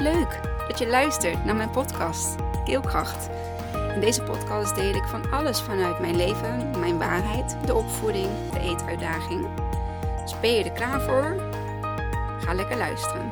Leuk 0.00 0.42
dat 0.68 0.78
je 0.78 0.86
luistert 0.86 1.44
naar 1.44 1.56
mijn 1.56 1.70
podcast 1.70 2.36
Keelkracht. 2.64 3.28
In 3.94 4.00
deze 4.00 4.22
podcast 4.22 4.74
deel 4.74 4.94
ik 4.94 5.04
van 5.04 5.30
alles 5.30 5.60
vanuit 5.60 6.00
mijn 6.00 6.16
leven, 6.16 6.80
mijn 6.80 6.98
waarheid, 6.98 7.66
de 7.66 7.74
opvoeding, 7.74 8.50
de 8.52 8.60
eetuitdaging. 8.60 9.54
Dus 10.20 10.40
ben 10.40 10.50
je 10.52 10.64
er 10.64 10.72
klaar 10.72 11.00
voor? 11.00 11.40
Ga 12.40 12.54
lekker 12.54 12.76
luisteren. 12.76 13.28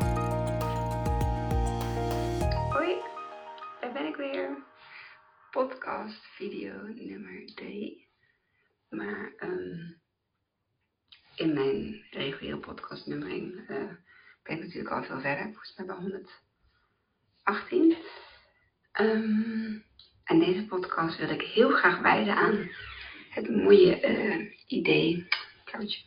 Hoi, 2.70 2.96
daar 3.80 3.92
ben 3.92 4.06
ik 4.06 4.16
weer. 4.16 4.64
Podcast 5.50 6.26
video 6.26 6.72
nummer 6.82 7.46
3. 7.54 8.08
Maar 8.88 9.32
um, 9.40 10.00
in 11.34 11.52
mijn 11.54 12.06
reguliere 12.10 12.58
podcast 12.58 13.06
nummer 13.06 13.28
1 13.28 13.52
uh, 13.58 13.66
ben 14.42 14.56
ik 14.56 14.60
natuurlijk 14.60 14.94
al 14.94 15.02
veel 15.02 15.20
verder. 15.20 15.44
Volgens 15.44 15.76
mij 15.76 15.86
bij 15.86 15.96
118. 17.48 17.96
Um, 19.00 19.84
en 20.24 20.38
deze 20.38 20.66
podcast 20.66 21.18
wil 21.18 21.30
ik 21.30 21.42
heel 21.42 21.70
graag 21.70 22.00
wijden 22.00 22.34
aan 22.34 22.70
het 23.30 23.48
mooie 23.48 24.08
uh, 24.08 24.52
idee, 24.66 25.28
foutje, 25.64 26.02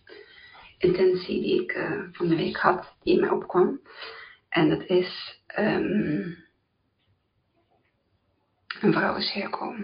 intentie 0.77 1.41
die 1.41 1.61
ik 1.61 1.75
uh, 1.75 2.01
van 2.11 2.27
de 2.27 2.35
week 2.35 2.57
had, 2.57 2.95
die 3.03 3.13
in 3.13 3.19
mij 3.19 3.29
opkwam. 3.29 3.81
En 4.49 4.69
dat 4.69 4.83
is 4.83 5.41
um, 5.57 6.37
een 8.81 8.93
vrouwencirkel. 8.93 9.75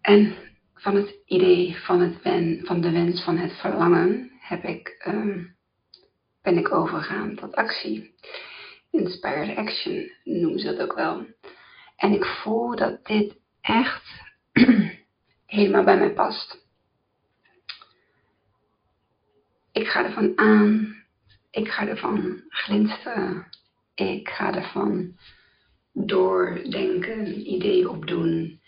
En 0.00 0.34
van 0.74 0.96
het 0.96 1.14
idee 1.26 1.76
van, 1.76 2.00
het 2.00 2.18
van 2.66 2.80
de 2.80 2.90
wens 2.90 3.24
van 3.24 3.38
het 3.38 3.52
verlangen 3.52 4.30
heb 4.38 4.64
ik, 4.64 5.04
um, 5.06 5.56
ben 6.42 6.58
ik 6.58 6.72
overgegaan 6.72 7.34
tot 7.34 7.54
actie. 7.54 8.14
Inspired 8.94 9.56
action 9.56 10.10
noemen 10.24 10.58
ze 10.58 10.74
dat 10.74 10.80
ook 10.80 10.94
wel. 10.94 11.26
En 11.96 12.12
ik 12.12 12.24
voel 12.24 12.76
dat 12.76 13.06
dit 13.06 13.36
echt 13.60 14.02
helemaal 15.46 15.84
bij 15.84 15.98
mij 15.98 16.12
past. 16.12 16.66
Ik 19.72 19.86
ga 19.86 20.04
ervan 20.04 20.38
aan. 20.38 20.96
Ik 21.50 21.68
ga 21.68 21.88
ervan 21.88 22.42
glinsteren. 22.48 23.46
Ik 23.94 24.28
ga 24.28 24.54
ervan 24.54 25.18
doordenken, 25.92 27.52
ideeën 27.52 27.88
opdoen. 27.88 28.60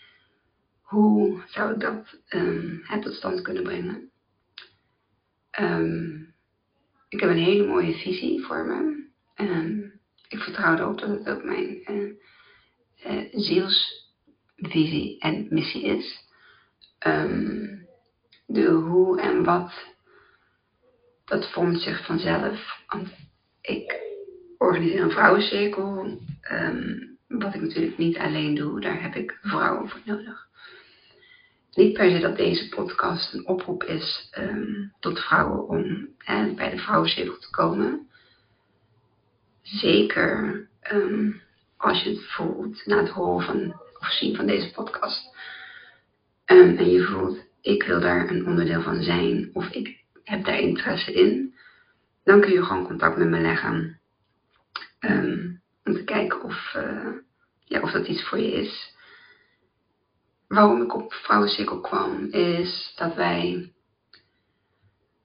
Hoe 0.81 1.43
zou 1.45 1.73
ik 1.73 1.79
dat 1.79 2.19
um, 2.29 2.83
tot 3.01 3.13
stand 3.13 3.41
kunnen 3.41 3.63
brengen? 3.63 4.11
Um, 5.59 6.33
ik 7.09 7.19
heb 7.19 7.29
een 7.29 7.43
hele 7.43 7.67
mooie 7.67 7.93
visie 7.93 8.45
voor 8.45 8.65
me. 8.65 9.05
Um, 9.35 9.86
ik 10.27 10.39
vertrouw 10.39 10.75
erop 10.77 10.99
dat 10.99 11.09
het 11.09 11.29
ook 11.29 11.43
mijn 11.43 11.81
uh, 11.87 12.13
zielsvisie 13.31 15.19
en 15.19 15.47
missie 15.49 15.83
is. 15.83 16.25
de 18.45 18.65
hoe 18.65 19.21
en 19.21 19.43
wat, 19.43 19.71
dat 21.25 21.51
vormt 21.51 21.81
zich 21.81 22.05
vanzelf. 22.05 22.83
Want 22.87 23.09
ik 23.61 23.95
organiseer 24.57 25.01
een 25.01 25.11
vrouwencirkel. 25.11 26.19
wat 27.27 27.55
ik 27.55 27.61
natuurlijk 27.61 27.97
niet 27.97 28.17
alleen 28.17 28.55
doe, 28.55 28.81
daar 28.81 29.01
heb 29.01 29.15
ik 29.15 29.37
vrouwen 29.41 29.89
voor 29.89 30.01
nodig 30.05 30.47
niet 31.77 31.93
per 31.93 32.11
se 32.11 32.19
dat 32.19 32.37
deze 32.37 32.69
podcast 32.69 33.33
een 33.33 33.47
oproep 33.47 33.83
is 33.83 34.29
um, 34.37 34.93
tot 34.99 35.19
vrouwen 35.19 35.67
om 35.67 36.07
hè, 36.17 36.53
bij 36.53 36.69
de 36.69 36.77
vrouwencirkel 36.77 37.37
te 37.37 37.49
komen. 37.49 38.07
Zeker 39.71 40.67
um, 40.91 41.41
als 41.77 42.03
je 42.03 42.09
het 42.09 42.25
voelt 42.25 42.85
na 42.85 42.97
het 42.97 43.09
horen 43.09 43.45
van 43.45 43.81
of 43.99 44.07
zien 44.07 44.35
van 44.35 44.45
deze 44.45 44.71
podcast. 44.71 45.35
Um, 46.45 46.77
en 46.77 46.89
je 46.89 47.03
voelt, 47.03 47.39
ik 47.61 47.83
wil 47.83 47.99
daar 47.99 48.29
een 48.29 48.45
onderdeel 48.45 48.81
van 48.81 49.03
zijn 49.03 49.49
of 49.53 49.69
ik 49.69 50.03
heb 50.23 50.45
daar 50.45 50.59
interesse 50.59 51.13
in. 51.13 51.55
Dan 52.23 52.41
kun 52.41 52.51
je 52.51 52.63
gewoon 52.63 52.87
contact 52.87 53.17
met 53.17 53.27
me 53.27 53.39
leggen. 53.39 53.99
om 55.83 55.93
te 55.93 56.03
kijken 56.05 56.43
of, 56.43 56.73
uh, 56.77 57.13
ja, 57.65 57.81
of 57.81 57.91
dat 57.91 58.07
iets 58.07 58.23
voor 58.23 58.39
je 58.39 58.51
is 58.51 58.95
waarom 60.47 60.81
ik 60.81 60.95
op 60.95 61.13
Vrouwencirkel 61.13 61.81
kwam, 61.81 62.27
is 62.31 62.93
dat 62.95 63.15
wij. 63.15 63.71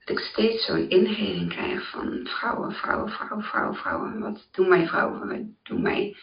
Dat 0.04 0.18
ik 0.18 0.24
steeds 0.24 0.66
zo'n 0.66 0.88
ingeving 0.88 1.48
krijg 1.48 1.90
van 1.90 2.26
vrouwen, 2.26 2.72
vrouwen, 2.72 3.10
vrouwen, 3.10 3.44
vrouwen, 3.44 3.74
vrouwen. 3.76 4.20
Wat 4.20 4.48
doen 4.52 4.68
wij 4.68 4.86
vrouwen? 4.86 5.28
Wat 5.28 5.46
doen 5.62 5.82
wij 5.82 6.16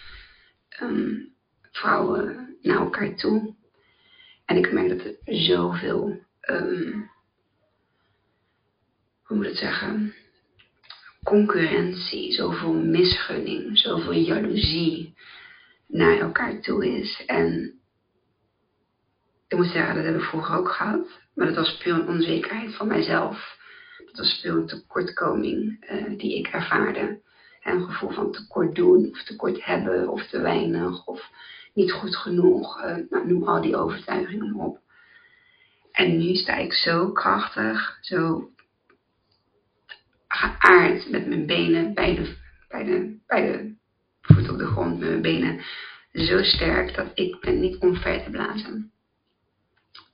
um, 0.81 1.33
vrouwen 1.71 2.57
naar 2.61 2.77
elkaar 2.77 3.15
toe? 3.15 3.55
En 4.45 4.57
ik 4.57 4.71
merk 4.71 4.89
dat 4.89 5.05
er 5.05 5.17
zoveel, 5.25 6.19
um, 6.49 7.09
hoe 9.23 9.37
moet 9.37 9.45
ik 9.45 9.51
het 9.51 9.59
zeggen? 9.59 10.13
Concurrentie, 11.23 12.33
zoveel 12.33 12.73
misgunning, 12.73 13.77
zoveel 13.77 14.13
jaloezie 14.13 15.15
naar 15.87 16.19
elkaar 16.19 16.61
toe 16.61 16.99
is. 16.99 17.23
En 17.25 17.79
ik 19.47 19.57
moet 19.57 19.67
zeggen, 19.67 19.95
dat 19.95 20.03
heb 20.03 20.15
ik 20.15 20.21
vroeger 20.21 20.55
ook 20.55 20.69
gehad. 20.69 21.07
Maar 21.35 21.47
dat 21.47 21.55
was 21.55 21.77
puur 21.77 21.93
een 21.93 22.07
onzekerheid 22.07 22.75
van 22.75 22.87
mijzelf. 22.87 23.57
Dat 24.05 24.17
was 24.17 24.39
puur 24.41 24.51
een 24.51 24.67
tekortkoming 24.67 25.85
uh, 25.91 26.17
die 26.17 26.37
ik 26.37 26.47
ervaarde. 26.47 27.21
En 27.61 27.75
een 27.75 27.83
gevoel 27.83 28.09
van 28.09 28.31
tekort 28.31 28.75
doen, 28.75 29.09
of 29.11 29.23
tekort 29.23 29.65
hebben, 29.65 30.09
of 30.09 30.27
te 30.27 30.39
weinig, 30.39 31.05
of 31.05 31.29
niet 31.73 31.91
goed 31.91 32.15
genoeg. 32.15 32.83
Uh, 32.83 32.95
nou, 33.09 33.27
noem 33.27 33.43
al 33.43 33.61
die 33.61 33.75
overtuigingen 33.75 34.53
op. 34.53 34.79
En 35.91 36.17
nu 36.17 36.35
sta 36.35 36.55
ik 36.55 36.73
zo 36.73 37.11
krachtig, 37.11 37.97
zo 38.01 38.49
geaard 40.27 41.09
met 41.09 41.27
mijn 41.27 41.45
benen, 41.45 41.93
beide, 41.93 42.35
beide, 42.67 43.17
beide 43.27 43.75
voeten 44.21 44.53
op 44.53 44.59
de 44.59 44.65
grond, 44.65 44.99
met 44.99 45.09
mijn 45.09 45.21
benen 45.21 45.59
zo 46.13 46.43
sterk 46.43 46.95
dat 46.95 47.11
ik 47.13 47.39
ben 47.39 47.59
niet 47.59 47.77
omver 47.77 48.23
te 48.23 48.29
blazen 48.29 48.91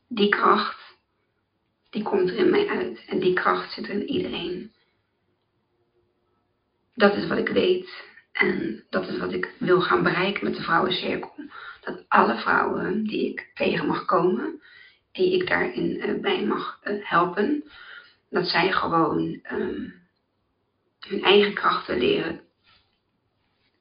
die 0.07 0.29
kracht, 0.29 0.84
die 1.95 2.03
komt 2.03 2.29
er 2.29 2.35
in 2.35 2.49
mij 2.49 2.67
uit. 2.67 3.05
En 3.07 3.19
die 3.19 3.33
kracht 3.33 3.73
zit 3.73 3.87
er 3.87 3.93
in 3.93 4.07
iedereen. 4.07 4.71
Dat 6.93 7.15
is 7.15 7.27
wat 7.27 7.37
ik 7.37 7.47
weet. 7.47 8.03
En 8.31 8.83
dat 8.89 9.07
is 9.07 9.17
wat 9.17 9.33
ik 9.33 9.53
wil 9.59 9.81
gaan 9.81 10.03
bereiken 10.03 10.43
met 10.43 10.55
de 10.55 10.61
vrouwencirkel. 10.61 11.33
Dat 11.81 12.05
alle 12.07 12.37
vrouwen 12.37 13.03
die 13.03 13.31
ik 13.31 13.51
tegen 13.53 13.87
mag 13.87 14.05
komen, 14.05 14.61
die 15.11 15.33
ik 15.33 15.47
daarin 15.47 16.09
uh, 16.09 16.21
bij 16.21 16.45
mag 16.45 16.79
uh, 16.83 17.09
helpen, 17.09 17.63
dat 18.29 18.47
zij 18.47 18.71
gewoon 18.71 19.39
um, 19.51 19.93
hun 20.99 21.23
eigen 21.23 21.53
krachten 21.53 21.97
leren 21.97 22.41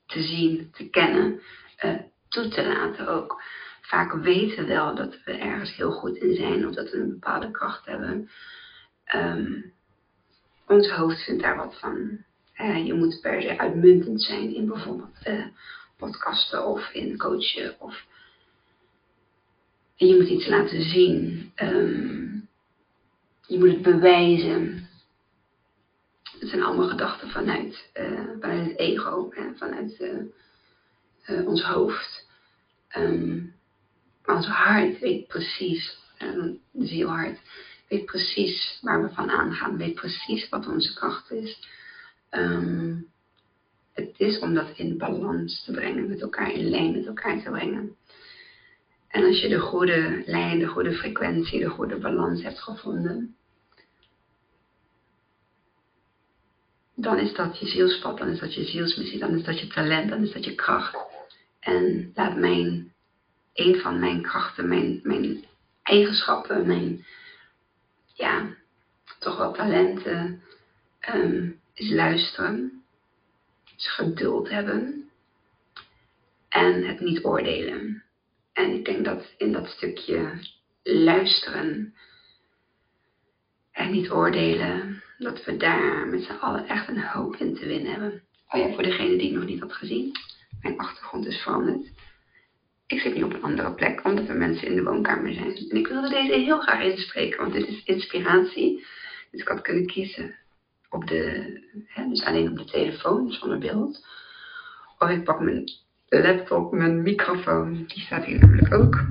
te 0.07 0.23
zien, 0.23 0.71
te 0.73 0.91
kennen, 0.91 1.41
uh, 1.85 2.01
toe 2.29 2.49
te 2.49 2.67
laten 2.67 3.09
ook 3.09 3.43
vaak 3.85 4.13
weten 4.13 4.67
wel 4.67 4.95
dat 4.95 5.17
we 5.25 5.33
ergens 5.33 5.77
heel 5.77 5.93
goed 5.93 6.17
in 6.17 6.35
zijn 6.35 6.69
of 6.69 6.75
dat 6.75 6.91
we 6.91 6.97
een 6.97 7.11
bepaalde 7.11 7.51
kracht 7.51 7.87
hebben. 7.87 8.31
Um, 9.15 9.73
ons 10.67 10.91
hoofd 10.91 11.25
vindt 11.25 11.43
daar 11.43 11.57
wat 11.57 11.79
van. 11.79 12.19
Uh, 12.61 12.87
je 12.87 12.95
moet 12.95 13.21
per 13.21 13.43
se 13.43 13.59
uitmuntend 13.59 14.23
zijn 14.23 14.55
in 14.55 14.67
bijvoorbeeld 14.67 15.27
uh, 15.27 15.47
podcasten 15.97 16.67
of 16.67 16.91
in 16.93 17.19
coachen. 17.19 17.81
Of... 17.81 18.05
Je 19.95 20.17
moet 20.17 20.29
iets 20.29 20.47
laten 20.47 20.83
zien. 20.83 21.53
Um, 21.57 22.49
je 23.47 23.59
moet 23.59 23.71
het 23.71 23.83
bewijzen. 23.83 24.89
Het 26.39 26.49
zijn 26.49 26.63
allemaal 26.63 26.89
gedachten 26.89 27.31
vanuit, 27.31 27.91
uh, 28.01 28.21
vanuit 28.41 28.67
het 28.67 28.79
ego, 28.79 29.33
vanuit 29.57 30.11
ons 31.27 31.63
hoofd. 31.63 32.27
Um, 32.97 33.54
ons 34.27 34.47
hart 34.47 34.99
weet 34.99 35.27
precies, 35.27 35.99
en 36.19 36.61
de 36.71 36.87
zielhart, 36.87 37.39
weet 37.89 38.05
precies 38.05 38.79
waar 38.83 39.03
we 39.03 39.15
van 39.15 39.31
aangaan, 39.31 39.77
weet 39.77 39.95
precies 39.95 40.49
wat 40.49 40.67
onze 40.67 40.95
kracht 40.95 41.31
is. 41.31 41.69
Um, 42.31 43.13
het 43.93 44.15
is 44.17 44.39
om 44.39 44.55
dat 44.55 44.71
in 44.77 44.99
balans 44.99 45.65
te 45.65 45.73
brengen, 45.73 46.09
met 46.09 46.21
elkaar 46.21 46.53
in 46.53 46.69
lijn 46.69 46.93
met 46.93 47.07
elkaar 47.07 47.43
te 47.43 47.51
brengen. 47.51 47.97
En 49.09 49.25
als 49.25 49.41
je 49.41 49.49
de 49.49 49.61
goede 49.61 50.23
lijn, 50.27 50.59
de 50.59 50.67
goede 50.67 50.93
frequentie, 50.93 51.61
de 51.61 51.69
goede 51.69 51.99
balans 51.99 52.43
hebt 52.43 52.59
gevonden, 52.59 53.37
dan 56.95 57.19
is 57.19 57.35
dat 57.35 57.59
je 57.59 57.67
zielspad, 57.67 58.19
dan 58.19 58.29
is 58.29 58.39
dat 58.39 58.55
je 58.55 58.65
zielsmissie, 58.65 59.19
dan 59.19 59.39
is 59.39 59.45
dat 59.45 59.61
je 59.61 59.67
talent, 59.67 60.09
dan 60.09 60.23
is 60.23 60.33
dat 60.33 60.45
je 60.45 60.55
kracht. 60.55 60.97
En 61.61 62.11
laat 62.15 62.37
mijn 62.37 62.94
een 63.55 63.81
van 63.81 63.99
mijn 63.99 64.23
krachten, 64.23 64.69
mijn, 64.69 65.01
mijn 65.03 65.45
eigenschappen, 65.83 66.67
mijn, 66.67 67.05
ja, 68.15 68.55
toch 69.19 69.37
wel 69.37 69.53
talenten, 69.53 70.43
um, 71.15 71.61
is 71.75 71.91
luisteren. 71.91 72.83
Dus 73.77 73.89
geduld 73.89 74.49
hebben 74.49 75.11
en 76.49 76.87
het 76.87 77.01
niet 77.01 77.25
oordelen. 77.25 78.03
En 78.53 78.75
ik 78.75 78.85
denk 78.85 79.05
dat 79.05 79.35
in 79.37 79.53
dat 79.53 79.69
stukje 79.69 80.39
luisteren 80.83 81.95
en 83.73 83.91
niet 83.91 84.11
oordelen, 84.11 85.03
dat 85.19 85.45
we 85.45 85.57
daar 85.57 86.07
met 86.07 86.23
z'n 86.23 86.33
allen 86.33 86.69
echt 86.69 86.89
een 86.89 87.03
hoop 87.03 87.37
in 87.37 87.55
te 87.55 87.67
winnen 87.67 87.93
hebben. 87.93 88.23
Oh 88.49 88.61
ja, 88.61 88.75
voor 88.75 88.83
degene 88.83 89.17
die 89.17 89.29
ik 89.29 89.35
nog 89.35 89.45
niet 89.45 89.61
had 89.61 89.73
gezien, 89.73 90.13
mijn 90.61 90.79
achtergrond 90.79 91.27
is 91.27 91.43
veranderd. 91.43 91.91
Ik 92.95 93.01
zit 93.01 93.15
nu 93.15 93.23
op 93.23 93.33
een 93.33 93.43
andere 93.43 93.75
plek, 93.75 94.05
omdat 94.05 94.29
er 94.29 94.37
mensen 94.37 94.69
in 94.69 94.77
de 94.77 94.83
woonkamer 94.83 95.33
zijn. 95.33 95.57
En 95.57 95.77
ik 95.77 95.87
wilde 95.87 96.09
deze 96.09 96.33
heel 96.33 96.61
graag 96.61 96.83
inspreken, 96.83 97.41
want 97.41 97.53
dit 97.53 97.69
is 97.69 97.83
inspiratie. 97.85 98.87
Dus 99.31 99.41
ik 99.41 99.49
had 99.49 99.61
kunnen 99.61 99.87
kiezen 99.87 100.35
op 100.91 101.07
de, 101.07 101.61
hè, 101.87 102.09
dus 102.09 102.25
alleen 102.25 102.51
op 102.51 102.57
de 102.57 102.65
telefoon, 102.65 103.33
zonder 103.33 103.59
beeld. 103.59 104.07
Of 104.99 105.09
ik 105.11 105.25
pak 105.25 105.41
mijn 105.41 105.71
laptop, 106.09 106.73
mijn 106.73 107.03
microfoon, 107.03 107.85
die 107.87 108.03
staat 108.03 108.25
hier 108.25 108.39
namelijk 108.39 108.75
ook. 108.75 109.05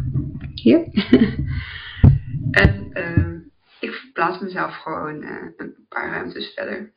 Hier. 0.53 0.79
en 2.51 2.89
uh, 2.93 3.39
ik 3.79 3.91
verplaats 3.91 4.39
mezelf 4.39 4.75
gewoon 4.75 5.23
uh, 5.23 5.47
een 5.57 5.75
paar 5.89 6.09
ruimtes 6.09 6.53
verder. 6.53 6.91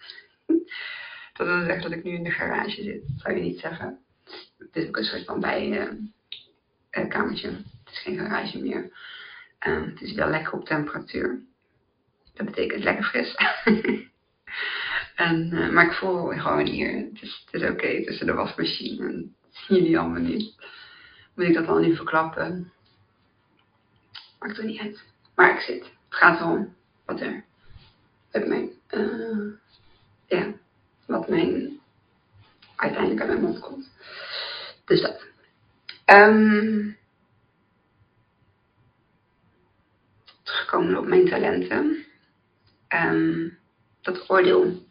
Dat 1.37 1.47
wil 1.47 1.61
zeggen 1.61 1.83
dat 1.83 1.99
ik 1.99 2.05
nu 2.05 2.11
in 2.11 2.25
de 2.25 2.31
garage 2.31 2.83
zit, 2.83 3.03
zou 3.17 3.37
je 3.37 3.43
niet 3.43 3.59
zeggen. 3.59 3.99
Het 4.59 4.77
is 4.77 4.89
ook 4.89 4.97
een 4.97 5.05
soort 5.05 5.25
van 5.25 5.41
bijkamertje. 5.41 5.93
Uh, 5.93 6.16
het 7.03 7.91
is 7.91 7.99
geen 7.99 8.19
garage 8.19 8.59
meer. 8.59 8.91
het 9.59 10.01
is 10.01 10.13
wel 10.13 10.29
lekker 10.29 10.53
op 10.53 10.65
temperatuur. 10.65 11.43
Dat 12.35 12.47
betekent 12.47 12.85
lekker 12.85 13.05
fris. 13.05 13.35
en, 15.27 15.51
uh, 15.53 15.71
maar 15.71 15.87
ik 15.87 15.93
voel 15.93 16.27
gewoon 16.27 16.67
hier, 16.67 16.97
het 16.97 17.23
is, 17.53 17.69
oké 17.71 18.05
tussen 18.05 18.27
de 18.27 18.33
wasmachine. 18.33 19.07
En 19.07 19.35
zien 19.51 19.79
jullie 19.79 19.99
allemaal 19.99 20.21
niet. 20.21 20.55
Moet 21.35 21.47
ik 21.47 21.55
dat 21.55 21.67
al 21.67 21.79
niet 21.79 21.97
verklappen? 21.97 22.73
Maakt 24.39 24.59
er 24.59 24.65
niet 24.65 24.81
uit. 24.81 25.05
Maar 25.35 25.55
ik 25.55 25.61
zit. 25.61 25.83
Het 25.83 26.19
gaat 26.19 26.41
erom 26.41 26.75
wat 27.05 27.21
er 27.21 27.45
uit 28.31 28.47
mijn, 28.47 28.71
uh, 28.91 29.53
ja, 30.27 30.53
wat 31.07 31.29
mijn, 31.29 31.81
uiteindelijk 32.77 33.21
uit 33.21 33.31
mijn 33.31 33.43
mond 33.43 33.61
komt. 33.61 33.91
Dus 34.85 35.01
dat. 35.01 35.26
Um, 36.07 36.97
terugkomen 40.43 40.99
op 40.99 41.07
mijn 41.07 41.29
talenten. 41.29 42.05
Um, 42.89 43.59
dat 44.01 44.31
oordeel, 44.31 44.87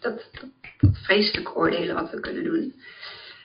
dat, 0.00 0.30
dat, 0.32 1.54
oordelen 1.54 1.94
wat 1.94 2.10
we 2.10 2.20
kunnen 2.20 2.44
doen. 2.44 2.74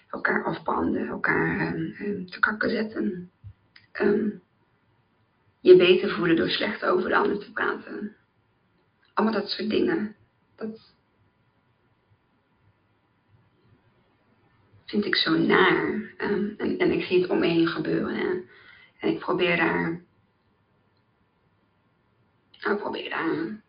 Elkaar 0.09 0.43
afbranden, 0.43 1.07
elkaar 1.07 1.75
um, 1.75 2.29
te 2.29 2.39
kakken 2.39 2.69
zetten. 2.69 3.31
Je 5.59 5.77
beter 5.77 6.09
voelen 6.09 6.35
door 6.35 6.49
slecht 6.49 6.83
over 6.85 7.09
de 7.09 7.15
ander 7.15 7.39
te 7.39 7.51
praten. 7.51 8.15
Allemaal 9.13 9.41
dat 9.41 9.49
soort 9.49 9.69
dingen. 9.69 10.15
Dat 10.55 10.93
vind 14.91 15.05
ik 15.05 15.15
zo 15.15 15.37
naar. 15.37 16.13
en, 16.17 16.55
en 16.77 16.91
ik 16.91 17.03
zie 17.03 17.21
het 17.21 17.29
om 17.29 17.39
me 17.39 17.47
heen 17.47 17.67
gebeuren. 17.67 18.49
En 18.99 19.09
ik 19.09 19.19
probeer 19.19 19.57
daar 19.57 20.01
nou, 22.61 22.77
probeer 22.77 23.09
daar 23.09 23.61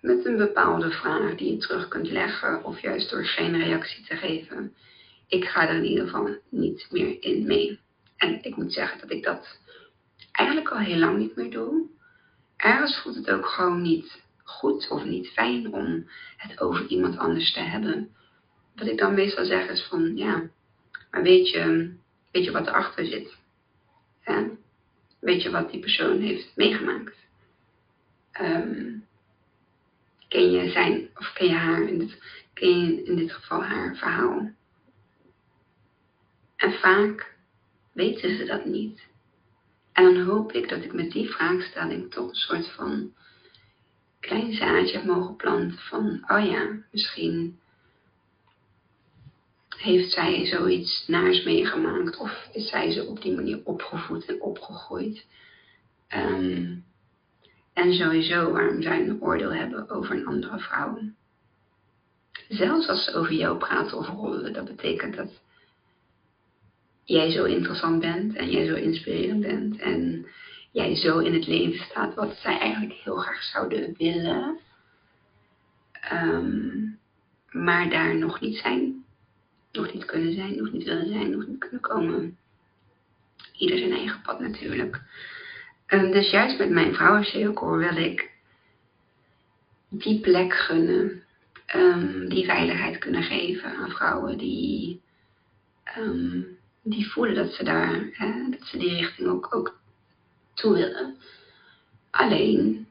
met 0.00 0.24
een 0.24 0.36
bepaalde 0.36 0.90
vraag 0.90 1.34
die 1.34 1.52
je 1.52 1.58
terug 1.58 1.88
kunt 1.88 2.10
leggen 2.10 2.64
of 2.64 2.80
juist 2.80 3.10
door 3.10 3.24
geen 3.24 3.56
reactie 3.62 4.04
te 4.04 4.16
geven. 4.16 4.74
Ik 5.26 5.44
ga 5.44 5.68
er 5.68 5.76
in 5.76 5.84
ieder 5.84 6.04
geval 6.04 6.36
niet 6.48 6.86
meer 6.90 7.22
in 7.22 7.46
mee. 7.46 7.80
En 8.16 8.42
ik 8.42 8.56
moet 8.56 8.72
zeggen 8.72 9.00
dat 9.00 9.10
ik 9.10 9.24
dat 9.24 9.58
eigenlijk 10.32 10.68
al 10.68 10.78
heel 10.78 10.98
lang 10.98 11.18
niet 11.18 11.36
meer 11.36 11.50
doe. 11.50 11.86
Ergens 12.56 13.00
voelt 13.02 13.16
het 13.16 13.30
ook 13.30 13.46
gewoon 13.46 13.82
niet 13.82 14.22
goed 14.42 14.88
of 14.88 15.04
niet 15.04 15.28
fijn 15.28 15.72
om 15.72 16.08
het 16.36 16.60
over 16.60 16.86
iemand 16.86 17.18
anders 17.18 17.52
te 17.52 17.60
hebben. 17.60 18.14
Wat 18.76 18.88
ik 18.88 18.98
dan 18.98 19.14
meestal 19.14 19.44
zeg 19.44 19.68
is 19.68 19.82
van 19.82 20.16
ja, 20.16 20.50
maar 21.10 21.22
weet 21.22 21.50
je, 21.50 21.94
weet 22.30 22.44
je 22.44 22.50
wat 22.50 22.66
erachter 22.66 23.06
zit? 23.06 23.36
Weet 25.18 25.42
je 25.42 25.50
wat 25.50 25.70
die 25.70 25.80
persoon 25.80 26.20
heeft 26.20 26.56
meegemaakt? 26.56 27.16
um, 28.40 29.06
ken 30.28 30.50
je 30.50 30.70
zijn, 30.70 31.08
of 31.14 31.32
ken 31.32 31.46
je 31.46 31.54
haar, 31.54 31.82
in 31.82 32.12
ken 32.52 32.80
je 32.80 33.02
in 33.02 33.16
dit 33.16 33.32
geval 33.32 33.62
haar 33.62 33.96
verhaal. 33.96 34.50
En 36.56 36.72
vaak 36.72 37.34
weten 37.92 38.36
ze 38.36 38.44
dat 38.44 38.64
niet. 38.64 39.02
En 39.92 40.04
dan 40.04 40.24
hoop 40.24 40.52
ik 40.52 40.68
dat 40.68 40.84
ik 40.84 40.92
met 40.92 41.10
die 41.10 41.30
vraagstelling 41.30 42.10
toch 42.10 42.28
een 42.28 42.34
soort 42.34 42.68
van 42.68 43.14
klein 44.20 44.52
zaadje 44.52 44.96
heb 44.96 45.04
mogen 45.04 45.36
planten 45.36 45.78
van, 45.78 46.24
oh 46.28 46.46
ja, 46.46 46.68
misschien 46.90 47.58
heeft 49.86 50.12
zij 50.12 50.46
zoiets 50.46 51.04
naars 51.06 51.44
meegemaakt 51.44 52.16
of 52.16 52.48
is 52.52 52.68
zij 52.68 52.92
zo 52.92 53.04
op 53.04 53.22
die 53.22 53.34
manier 53.34 53.60
opgevoed 53.64 54.24
en 54.24 54.40
opgegroeid. 54.40 55.26
Um, 56.14 56.84
en 57.72 57.92
sowieso 57.92 58.52
waarom 58.52 58.82
zij 58.82 59.00
een 59.00 59.22
oordeel 59.22 59.52
hebben 59.52 59.90
over 59.90 60.16
een 60.16 60.26
andere 60.26 60.58
vrouw. 60.58 60.98
Zelfs 62.48 62.88
als 62.88 63.04
ze 63.04 63.14
over 63.14 63.32
jou 63.32 63.58
praten 63.58 63.98
of 63.98 64.08
rollen, 64.08 64.52
dat 64.52 64.64
betekent 64.64 65.16
dat 65.16 65.40
jij 67.04 67.30
zo 67.30 67.44
interessant 67.44 68.00
bent 68.00 68.34
en 68.34 68.50
jij 68.50 68.66
zo 68.66 68.74
inspirerend 68.74 69.40
bent 69.40 69.78
en 69.78 70.26
jij 70.72 70.96
zo 70.96 71.18
in 71.18 71.34
het 71.34 71.46
leven 71.46 71.84
staat 71.84 72.14
wat 72.14 72.36
zij 72.36 72.58
eigenlijk 72.58 73.00
heel 73.00 73.16
graag 73.16 73.42
zouden 73.42 73.94
willen, 73.98 74.58
um, 76.12 76.98
maar 77.50 77.90
daar 77.90 78.16
nog 78.16 78.40
niet 78.40 78.56
zijn, 78.56 79.05
nog 79.76 79.92
niet 79.92 80.04
kunnen 80.04 80.32
zijn, 80.32 80.56
nog 80.56 80.72
niet 80.72 80.84
willen 80.84 81.08
zijn, 81.08 81.30
nog 81.30 81.46
niet 81.46 81.58
kunnen 81.58 81.80
komen. 81.80 82.38
Ieder 83.56 83.78
zijn 83.78 83.92
eigen 83.92 84.22
pad 84.22 84.40
natuurlijk. 84.40 85.00
En 85.86 86.12
dus 86.12 86.30
juist 86.30 86.58
met 86.58 86.70
mijn 86.70 86.94
vrouwencirkel 86.94 87.76
wil 87.76 87.96
ik 87.96 88.30
die 89.88 90.20
plek 90.20 90.52
gunnen, 90.52 91.22
um, 91.74 92.28
die 92.28 92.44
veiligheid 92.44 92.98
kunnen 92.98 93.22
geven 93.22 93.76
aan 93.76 93.90
vrouwen 93.90 94.38
die, 94.38 95.00
um, 95.98 96.58
die 96.82 97.10
voelen 97.10 97.34
dat 97.34 97.52
ze 97.52 97.64
daar, 97.64 98.08
hè, 98.12 98.50
dat 98.50 98.66
ze 98.66 98.78
die 98.78 98.94
richting 98.94 99.28
ook, 99.28 99.54
ook 99.54 99.78
toe 100.54 100.72
willen. 100.72 101.16
Alleen, 102.10 102.86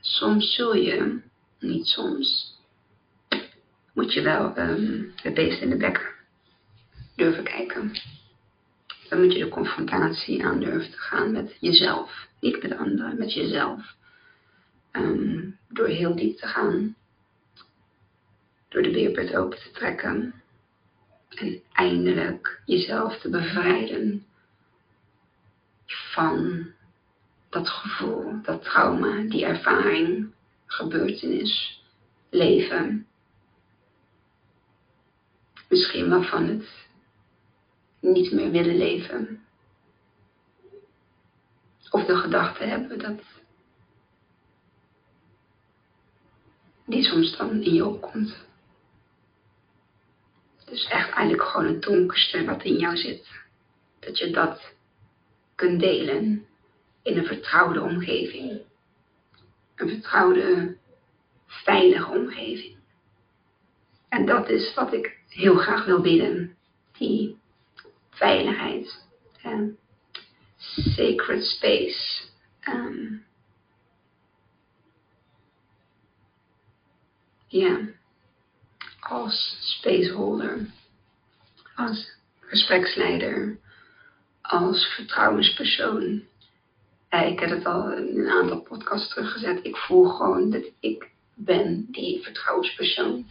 soms 0.00 0.54
zul 0.54 0.74
je, 0.74 1.20
niet 1.58 1.86
soms, 1.86 2.53
moet 3.94 4.12
je 4.12 4.22
wel 4.22 4.52
het 5.22 5.34
beest 5.34 5.60
in 5.60 5.70
de 5.70 5.76
bek 5.76 6.14
durven 7.16 7.44
kijken 7.44 7.92
dan 9.14 9.22
moet 9.22 9.32
je 9.32 9.44
de 9.44 9.48
confrontatie 9.48 10.44
aan 10.44 10.60
durven 10.60 10.90
te 10.90 10.98
gaan 10.98 11.32
met 11.32 11.56
jezelf. 11.60 12.28
Niet 12.40 12.62
met 12.62 12.76
anderen, 12.76 13.18
met 13.18 13.32
jezelf. 13.32 13.94
Um, 14.92 15.58
door 15.68 15.86
heel 15.86 16.16
diep 16.16 16.36
te 16.36 16.46
gaan. 16.46 16.96
Door 18.68 18.82
de 18.82 18.90
beerput 18.90 19.36
open 19.36 19.58
te 19.58 19.70
trekken. 19.70 20.34
En 21.28 21.60
eindelijk 21.72 22.60
jezelf 22.64 23.18
te 23.18 23.30
bevrijden 23.30 24.26
van 25.86 26.66
dat 27.48 27.68
gevoel, 27.68 28.42
dat 28.42 28.64
trauma, 28.64 29.22
die 29.22 29.44
ervaring, 29.44 30.32
gebeurtenis, 30.66 31.82
leven. 32.30 33.06
Misschien 35.74 36.24
van 36.24 36.48
het 36.48 36.68
niet 38.00 38.32
meer 38.32 38.50
willen 38.50 38.76
leven. 38.76 39.44
Of 41.90 42.04
de 42.04 42.16
gedachte 42.16 42.64
hebben 42.64 42.98
dat 42.98 43.20
die 46.86 47.02
soms 47.02 47.36
dan 47.36 47.62
in 47.62 47.74
je 47.74 47.86
opkomt. 47.86 48.46
Dus 50.64 50.84
echt 50.84 51.10
eigenlijk 51.10 51.48
gewoon 51.48 51.66
het 51.66 51.82
donkerste 51.82 52.44
wat 52.44 52.62
in 52.62 52.76
jou 52.76 52.96
zit. 52.96 53.28
Dat 53.98 54.18
je 54.18 54.30
dat 54.30 54.74
kunt 55.54 55.80
delen 55.80 56.46
in 57.02 57.18
een 57.18 57.26
vertrouwde 57.26 57.82
omgeving. 57.82 58.60
Een 59.74 59.88
vertrouwde, 59.88 60.76
veilige 61.46 62.10
omgeving. 62.10 62.76
En 64.14 64.26
dat 64.26 64.48
is 64.48 64.74
wat 64.74 64.92
ik 64.92 65.16
heel 65.28 65.56
graag 65.56 65.84
wil 65.84 66.00
bieden. 66.00 66.56
Die 66.98 67.38
veiligheid, 68.10 69.04
um, 69.46 69.78
sacred 70.56 71.44
space. 71.44 72.22
Um, 72.68 73.24
ja, 77.46 77.78
als 79.00 79.56
spaceholder, 79.60 80.66
als 81.74 82.16
gespreksleider, 82.40 83.58
als 84.42 84.86
vertrouwenspersoon. 84.86 86.22
ik 87.10 87.40
heb 87.40 87.50
het 87.50 87.64
al 87.66 87.92
in 87.92 88.18
een 88.18 88.30
aantal 88.30 88.60
podcasts 88.60 89.14
teruggezet. 89.14 89.64
Ik 89.64 89.76
voel 89.76 90.04
gewoon 90.08 90.50
dat 90.50 90.64
ik 90.80 91.10
ben 91.34 91.86
die 91.90 92.22
vertrouwenspersoon. 92.22 93.26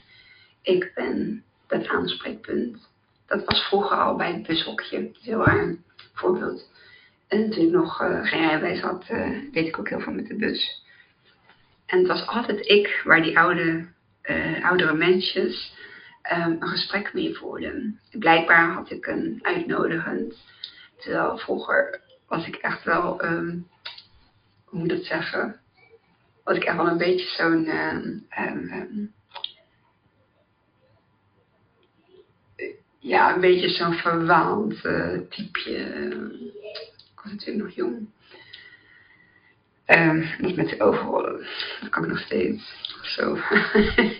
Ik 0.64 0.92
ben 0.96 1.44
dat 1.68 1.88
aanspreekpunt. 1.88 2.90
Dat 3.28 3.46
was 3.46 3.68
vroeger 3.68 3.98
al 3.98 4.16
bij 4.16 4.34
het 4.34 4.48
bushokje. 4.48 5.12
Heel 5.22 5.46
raar 5.46 5.76
voorbeeld. 6.14 6.72
En 7.28 7.50
toen 7.50 7.66
ik 7.66 7.72
nog 7.72 8.02
uh, 8.02 8.28
geen 8.28 8.42
rijbewijs 8.42 8.82
had, 8.82 9.06
uh, 9.12 9.52
deed 9.52 9.68
ik 9.68 9.80
ook 9.80 9.90
heel 9.90 10.00
veel 10.00 10.14
met 10.14 10.28
de 10.28 10.36
bus. 10.36 10.84
En 11.86 11.98
het 11.98 12.08
was 12.08 12.28
altijd 12.28 12.68
ik 12.68 13.02
waar 13.04 13.22
die 13.22 13.40
oude, 13.40 13.88
uh, 14.24 14.66
oudere 14.66 14.94
mensjes 14.94 15.74
um, 16.32 16.58
een 16.60 16.68
gesprek 16.68 17.14
mee 17.14 17.36
voerden. 17.36 18.00
Blijkbaar 18.12 18.72
had 18.72 18.92
ik 18.92 19.06
een 19.06 19.40
uitnodigend. 19.42 20.36
Terwijl 20.98 21.38
vroeger 21.38 22.02
was 22.28 22.48
ik 22.48 22.56
echt 22.56 22.84
wel, 22.84 23.24
um, 23.26 23.68
hoe 24.66 24.80
moet 24.80 24.92
ik 24.92 24.98
dat 24.98 25.06
zeggen? 25.06 25.60
Was 26.44 26.56
ik 26.56 26.64
echt 26.64 26.76
wel 26.76 26.88
een 26.88 26.98
beetje 26.98 27.28
zo'n 27.28 27.70
um, 27.70 29.14
ja, 33.04 33.34
een 33.34 33.42
beetje 33.42 33.70
zo'n 33.70 33.94
verwaand 33.94 34.86
uh, 34.86 35.20
typeje. 35.30 35.80
Ik 37.14 37.22
was 37.24 37.32
natuurlijk 37.32 37.66
nog 37.66 37.76
jong. 37.76 38.08
Um, 39.88 40.30
niet 40.38 40.56
met 40.56 40.70
de 40.70 40.82
overrollen. 40.82 41.46
Dat 41.82 41.90
kan 41.90 42.04
ik 42.04 42.10
nog 42.10 42.20
steeds. 42.20 42.76
Zo. 43.02 43.38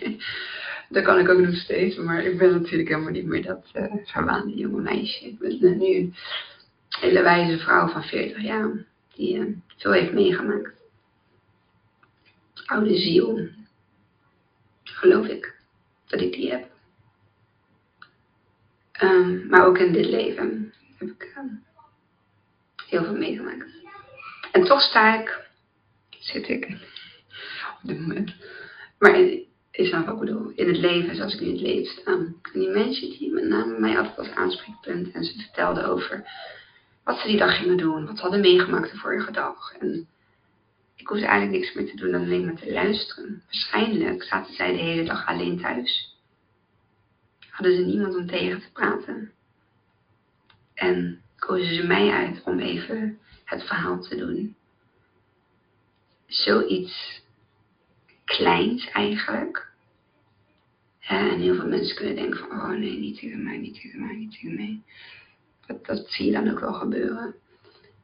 dat 0.94 1.04
kan 1.04 1.18
ik 1.18 1.28
ook 1.28 1.38
nog 1.38 1.56
steeds. 1.56 1.96
Maar 1.96 2.24
ik 2.24 2.38
ben 2.38 2.52
natuurlijk 2.52 2.88
helemaal 2.88 3.12
niet 3.12 3.26
meer 3.26 3.42
dat 3.42 3.70
uh, 3.74 3.94
verwaande 4.04 4.54
jonge 4.54 4.80
meisje. 4.80 5.26
Ik 5.26 5.38
ben 5.60 5.78
nu 5.78 5.94
een 5.94 6.14
hele 7.00 7.22
wijze 7.22 7.58
vrouw 7.58 7.88
van 7.88 8.02
40 8.02 8.42
jaar. 8.42 8.84
Die 9.14 9.62
veel 9.76 9.92
heeft 9.92 10.12
meegemaakt. 10.12 10.72
Oude 12.64 12.96
ziel. 12.96 13.48
Geloof 14.82 15.26
ik. 15.26 15.54
Dat 16.06 16.20
ik 16.20 16.32
die 16.32 16.50
heb. 16.50 16.73
Um, 19.02 19.46
maar 19.48 19.66
ook 19.66 19.78
in 19.78 19.92
dit 19.92 20.06
leven 20.06 20.74
heb 20.98 21.08
ik 21.08 21.34
um, 21.38 21.64
heel 22.86 23.04
veel 23.04 23.16
meegemaakt. 23.16 23.64
En 24.52 24.64
toch 24.64 24.80
sta 24.80 25.20
ik, 25.20 25.48
zit 26.18 26.48
ik 26.48 26.64
op 27.82 27.88
dit 27.88 28.00
moment, 28.00 28.34
maar 28.98 29.18
in, 29.20 29.46
is 29.70 29.90
wat 29.90 30.08
ik 30.08 30.18
bedoel, 30.18 30.52
in 30.54 30.66
het 30.66 30.76
leven 30.76 31.16
zoals 31.16 31.34
ik 31.34 31.40
in 31.40 31.50
het 31.50 31.60
leven 31.60 31.92
sta. 31.92 32.12
En 32.12 32.40
die 32.52 32.68
mensen 32.68 33.10
die 33.10 33.32
met 33.32 33.44
name 33.44 33.78
mij 33.78 33.98
altijd 33.98 34.18
als 34.18 34.30
aanspreekpunt 34.30 35.12
en 35.12 35.24
ze 35.24 35.40
vertelden 35.40 35.84
over 35.84 36.24
wat 37.04 37.18
ze 37.18 37.26
die 37.26 37.38
dag 37.38 37.56
gingen 37.56 37.76
doen, 37.76 38.06
wat 38.06 38.16
ze 38.16 38.22
hadden 38.22 38.40
meegemaakt 38.40 38.90
de 38.90 38.98
vorige 38.98 39.32
dag. 39.32 39.74
En 39.78 40.08
ik 40.96 41.08
hoefde 41.08 41.26
eigenlijk 41.26 41.60
niks 41.60 41.74
meer 41.74 41.90
te 41.90 41.96
doen 41.96 42.10
dan 42.10 42.22
alleen 42.22 42.44
maar 42.44 42.56
te 42.56 42.72
luisteren. 42.72 43.42
Waarschijnlijk 43.44 44.22
zaten 44.22 44.54
zij 44.54 44.72
de 44.72 44.78
hele 44.78 45.04
dag 45.04 45.26
alleen 45.26 45.60
thuis 45.60 46.13
hadden 47.54 47.76
ze 47.76 47.84
niemand 47.84 48.16
om 48.16 48.26
tegen 48.26 48.60
te 48.60 48.72
praten. 48.72 49.32
En 50.74 51.22
kozen 51.36 51.74
ze 51.74 51.86
mij 51.86 52.10
uit 52.10 52.42
om 52.42 52.58
even 52.58 53.18
het 53.44 53.62
verhaal 53.62 54.00
te 54.00 54.16
doen. 54.16 54.56
Zoiets 56.26 57.22
kleins 58.24 58.90
eigenlijk. 58.90 59.72
En 61.00 61.40
heel 61.40 61.54
veel 61.54 61.68
mensen 61.68 61.96
kunnen 61.96 62.16
denken 62.16 62.38
van, 62.38 62.50
oh 62.50 62.68
nee, 62.68 62.98
niet 62.98 63.18
tegen 63.18 63.42
mij, 63.42 63.58
niet 63.58 63.80
tegen 63.80 64.00
mij, 64.06 64.16
niet 64.16 64.32
tegen 64.32 64.54
mij. 64.54 64.82
Dat, 65.82 66.08
zie 66.08 66.26
je 66.26 66.32
dan 66.32 66.50
ook 66.50 66.60
wel 66.60 66.72
gebeuren. 66.72 67.34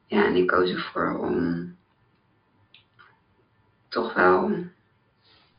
Ja, 0.07 0.25
en 0.25 0.35
ik 0.35 0.47
koos 0.47 0.69
ervoor 0.69 1.17
om 1.17 1.75
toch 3.87 4.13
wel 4.13 4.65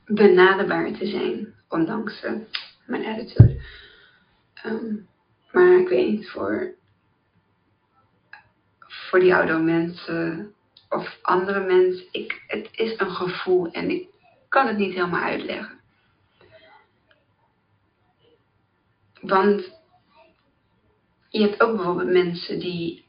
benaderbaar 0.05 0.93
te 0.93 1.07
zijn, 1.07 1.55
ondanks 1.69 2.25
uh, 2.25 2.33
mijn 2.87 3.07
attitude. 3.07 3.61
Um, 4.65 5.09
maar 5.53 5.79
ik 5.79 5.89
weet 5.89 6.09
niet, 6.09 6.31
voor, 6.31 6.75
voor 8.79 9.21
die 9.21 9.35
oudere 9.35 9.59
mensen 9.59 10.55
of 10.89 11.19
andere 11.23 11.61
mensen, 11.61 12.07
ik, 12.11 12.43
het 12.47 12.69
is 12.73 12.99
een 12.99 13.11
gevoel 13.11 13.71
en 13.71 13.91
ik 13.91 14.09
kan 14.49 14.67
het 14.67 14.77
niet 14.77 14.95
helemaal 14.95 15.23
uitleggen. 15.23 15.81
Want 19.21 19.81
je 21.29 21.41
hebt 21.41 21.63
ook 21.63 21.77
bijvoorbeeld 21.77 22.11
mensen 22.11 22.59
die 22.59 23.05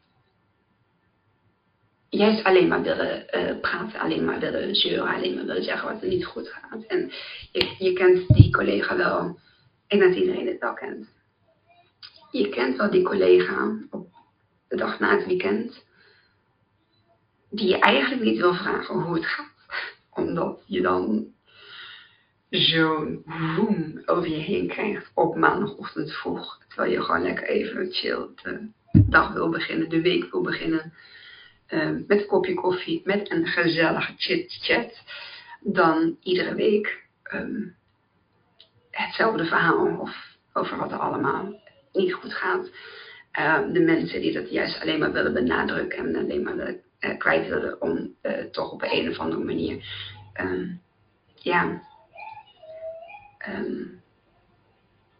juist 2.09 2.43
alleen 2.43 2.67
maar 2.67 2.81
willen 2.81 3.25
uh, 3.35 3.59
praten, 3.59 3.99
alleen 3.99 4.25
maar 4.25 4.39
willen 4.39 4.75
zeuren, 4.75 5.15
alleen 5.15 5.35
maar 5.35 5.45
willen 5.45 5.63
zeggen 5.63 5.93
wat 5.93 6.01
er 6.01 6.07
niet 6.07 6.25
goed 6.25 6.49
gaat. 6.49 6.83
En 6.83 7.11
je, 7.51 7.75
je 7.77 7.93
kent 7.93 8.27
die 8.27 8.51
collega 8.51 8.95
wel. 8.95 9.39
Ik 9.87 9.99
denk 9.99 10.13
dat 10.13 10.21
iedereen 10.21 10.47
het 10.47 10.59
wel 10.59 10.73
kent 10.73 11.07
je 12.39 12.49
kent 12.49 12.77
wel 12.77 12.91
die 12.91 13.03
collega 13.03 13.77
op 13.89 14.07
de 14.67 14.75
dag 14.75 14.99
na 14.99 15.17
het 15.17 15.25
weekend, 15.25 15.85
die 17.49 17.67
je 17.67 17.79
eigenlijk 17.79 18.21
niet 18.21 18.37
wil 18.37 18.53
vragen 18.53 18.95
hoe 18.95 19.15
het 19.15 19.25
gaat, 19.25 19.87
omdat 20.23 20.61
je 20.65 20.81
dan 20.81 21.27
zo'n 22.49 23.23
woem 23.55 24.01
over 24.05 24.29
je 24.29 24.35
heen 24.35 24.67
krijgt 24.67 25.11
op 25.13 25.35
maandagochtend 25.35 26.11
vroeg, 26.11 26.59
terwijl 26.67 26.91
je 26.91 27.01
gewoon 27.01 27.21
lekker 27.21 27.47
even 27.47 27.91
chill 27.91 28.27
de 28.43 28.69
dag 28.91 29.33
wil 29.33 29.49
beginnen, 29.49 29.89
de 29.89 30.01
week 30.01 30.31
wil 30.31 30.41
beginnen, 30.41 30.93
uh, 31.69 31.89
met 32.07 32.21
een 32.21 32.25
kopje 32.25 32.53
koffie, 32.53 33.01
met 33.05 33.31
een 33.31 33.47
gezellige 33.47 34.13
chit-chat, 34.17 35.01
dan 35.59 36.17
iedere 36.21 36.55
week 36.55 37.03
um, 37.33 37.75
hetzelfde 38.91 39.45
verhaal 39.45 39.97
of 39.99 40.37
over 40.53 40.77
wat 40.77 40.91
er 40.91 40.97
allemaal 40.97 41.62
niet 41.93 42.13
goed 42.13 42.33
gaat. 42.33 42.69
Ehm, 43.31 43.71
de 43.71 43.79
mensen 43.79 44.21
die 44.21 44.33
dat 44.33 44.49
juist 44.49 44.81
alleen 44.81 44.99
maar 44.99 45.11
willen 45.11 45.33
benadrukken 45.33 45.97
en 45.97 46.15
alleen 46.15 46.43
maar 46.43 46.55
willen, 46.55 46.81
uh, 46.99 47.17
kwijt 47.17 47.47
willen 47.47 47.81
om 47.81 48.15
uh, 48.21 48.43
toch 48.51 48.71
op 48.71 48.81
een 48.81 49.09
of 49.09 49.17
andere 49.17 49.43
manier, 49.43 49.85
um, 50.41 50.81
ja, 51.35 51.81
um, 53.49 54.01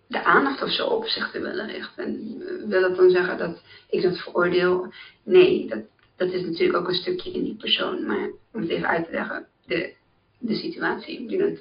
de 0.07 0.23
aandacht 0.23 0.61
of 0.61 0.71
zo 0.71 0.87
op 0.87 1.05
zich 1.05 1.31
te 1.31 1.39
willen 1.39 1.67
richten. 1.67 2.03
En 2.03 2.67
wil 2.69 2.81
dat 2.81 2.95
dan 2.95 3.09
zeggen 3.09 3.37
dat 3.37 3.61
ik 3.89 4.01
dat 4.01 4.17
veroordeel? 4.17 4.93
Nee, 5.23 5.67
dat, 5.67 5.79
dat 6.15 6.31
is 6.31 6.41
natuurlijk 6.41 6.77
ook 6.77 6.87
een 6.87 6.95
stukje 6.95 7.31
in 7.31 7.43
die 7.43 7.55
persoon. 7.55 8.05
Maar 8.05 8.29
om 8.53 8.61
het 8.61 8.69
even 8.69 8.87
uit 8.87 9.05
te 9.05 9.11
leggen, 9.11 9.47
de, 9.65 9.93
de 10.39 10.55
situatie, 10.55 11.29
ik 11.29 11.59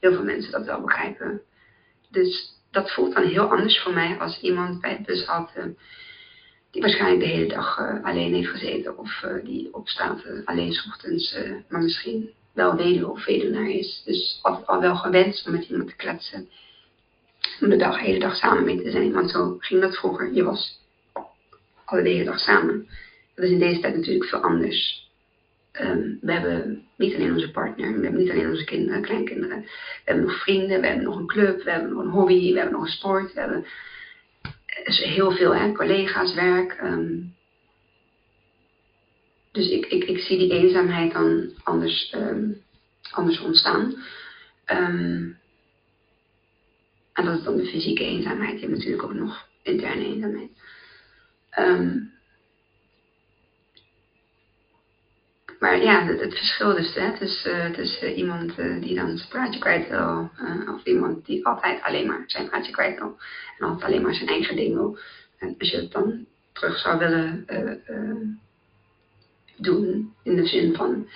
heel 0.00 0.12
veel 0.12 0.24
mensen 0.24 0.52
dat 0.52 0.64
wel 0.64 0.80
begrijpen. 0.80 1.42
Dus 2.10 2.53
dat 2.74 2.92
voelt 2.92 3.14
dan 3.14 3.24
heel 3.24 3.50
anders 3.50 3.80
voor 3.80 3.92
mij 3.92 4.18
als 4.18 4.40
iemand 4.40 4.80
bij 4.80 4.90
het 4.90 5.06
bushalte 5.06 5.74
die 6.70 6.82
waarschijnlijk 6.82 7.20
de 7.20 7.30
hele 7.30 7.48
dag 7.48 7.78
uh, 7.78 8.04
alleen 8.04 8.34
heeft 8.34 8.48
gezeten 8.48 8.98
of 8.98 9.22
uh, 9.24 9.44
die 9.44 9.74
opstaat 9.74 10.24
uh, 10.24 10.32
alleen 10.44 10.80
ochtends, 10.88 11.36
maar 11.68 11.82
misschien 11.82 12.30
wel 12.52 12.76
weduwe 12.76 13.10
of 13.10 13.24
weduwnaar 13.24 13.68
is. 13.68 14.02
Dus 14.04 14.38
altijd 14.42 14.66
al 14.66 14.80
wel 14.80 14.96
gewend 14.96 15.42
om 15.46 15.52
met 15.52 15.68
iemand 15.68 15.88
te 15.88 15.96
kletsen. 15.96 16.48
Om 17.60 17.68
de 17.68 17.76
dag, 17.76 17.98
de 17.98 18.04
hele 18.04 18.18
dag 18.18 18.36
samen 18.36 18.64
mee 18.64 18.82
te 18.82 18.90
zijn. 18.90 19.12
Want 19.12 19.30
zo 19.30 19.56
ging 19.58 19.80
dat 19.80 19.96
vroeger. 19.96 20.32
Je 20.32 20.44
was 20.44 20.80
al 21.84 22.02
de 22.02 22.08
hele 22.08 22.24
dag 22.24 22.38
samen. 22.38 22.88
Dat 23.34 23.44
is 23.44 23.50
in 23.50 23.58
deze 23.58 23.80
tijd 23.80 23.96
natuurlijk 23.96 24.28
veel 24.28 24.40
anders. 24.40 25.03
Um, 25.80 26.18
we 26.20 26.32
hebben 26.32 26.86
niet 26.96 27.14
alleen 27.14 27.32
onze 27.32 27.50
partner, 27.50 27.94
we 27.94 28.02
hebben 28.02 28.20
niet 28.20 28.30
alleen 28.30 28.50
onze 28.50 28.64
kinderen, 28.64 29.02
kleinkinderen. 29.02 29.60
We 29.60 30.02
hebben 30.04 30.24
nog 30.24 30.42
vrienden, 30.42 30.80
we 30.80 30.86
hebben 30.86 31.04
nog 31.04 31.16
een 31.16 31.26
club, 31.26 31.62
we 31.62 31.70
hebben 31.70 31.92
nog 31.92 32.04
een 32.04 32.10
hobby, 32.10 32.52
we 32.52 32.58
hebben 32.58 32.78
nog 32.78 32.84
een 32.84 32.92
sport. 32.92 33.32
We 33.32 33.40
hebben 33.40 33.66
dus 34.84 34.98
heel 34.98 35.30
veel, 35.30 35.54
hè, 35.54 35.72
collega's, 35.72 36.34
werk. 36.34 36.80
Um, 36.82 37.34
dus 39.52 39.68
ik, 39.68 39.86
ik, 39.86 40.04
ik 40.04 40.18
zie 40.18 40.38
die 40.38 40.52
eenzaamheid 40.52 41.12
dan 41.12 41.50
anders, 41.62 42.14
um, 42.16 42.62
anders 43.10 43.40
ontstaan. 43.40 43.94
en 44.64 45.38
dat 47.24 47.38
is 47.38 47.44
dan 47.44 47.56
de 47.56 47.66
fysieke 47.66 48.04
eenzaamheid. 48.04 48.54
Je 48.54 48.66
hebt 48.66 48.78
natuurlijk 48.78 49.02
ook 49.02 49.14
nog 49.14 49.48
interne 49.62 50.04
eenzaamheid. 50.04 50.50
Maar 55.64 55.82
ja, 55.82 56.06
het, 56.06 56.34
verschil 56.34 56.74
dus 56.74 56.94
hè, 56.94 57.18
tussen, 57.18 57.72
tussen 57.72 58.14
iemand 58.14 58.58
uh, 58.58 58.80
die 58.80 58.94
dan 58.94 59.16
zijn 59.16 59.28
praatje 59.28 59.60
kwijt 59.60 59.88
wil, 59.88 60.30
uh, 60.40 60.74
of 60.74 60.84
iemand 60.84 61.26
die 61.26 61.46
altijd 61.46 61.82
alleen 61.82 62.06
maar 62.06 62.24
zijn 62.26 62.48
praatje 62.48 62.72
kwijt 62.72 62.98
wil 62.98 63.16
en 63.58 63.66
altijd 63.66 63.84
alleen 63.84 64.02
maar 64.02 64.14
zijn 64.14 64.28
eigen 64.28 64.56
ding 64.56 64.74
wil. 64.74 64.98
En 65.38 65.54
als 65.58 65.70
je 65.70 65.76
het 65.76 65.92
dan 65.92 66.26
terug 66.52 66.78
zou 66.78 66.98
willen 66.98 67.46
doen, 69.56 70.14
in 70.22 70.36
de 70.36 70.46
zin 70.46 70.74
van, 70.74 71.08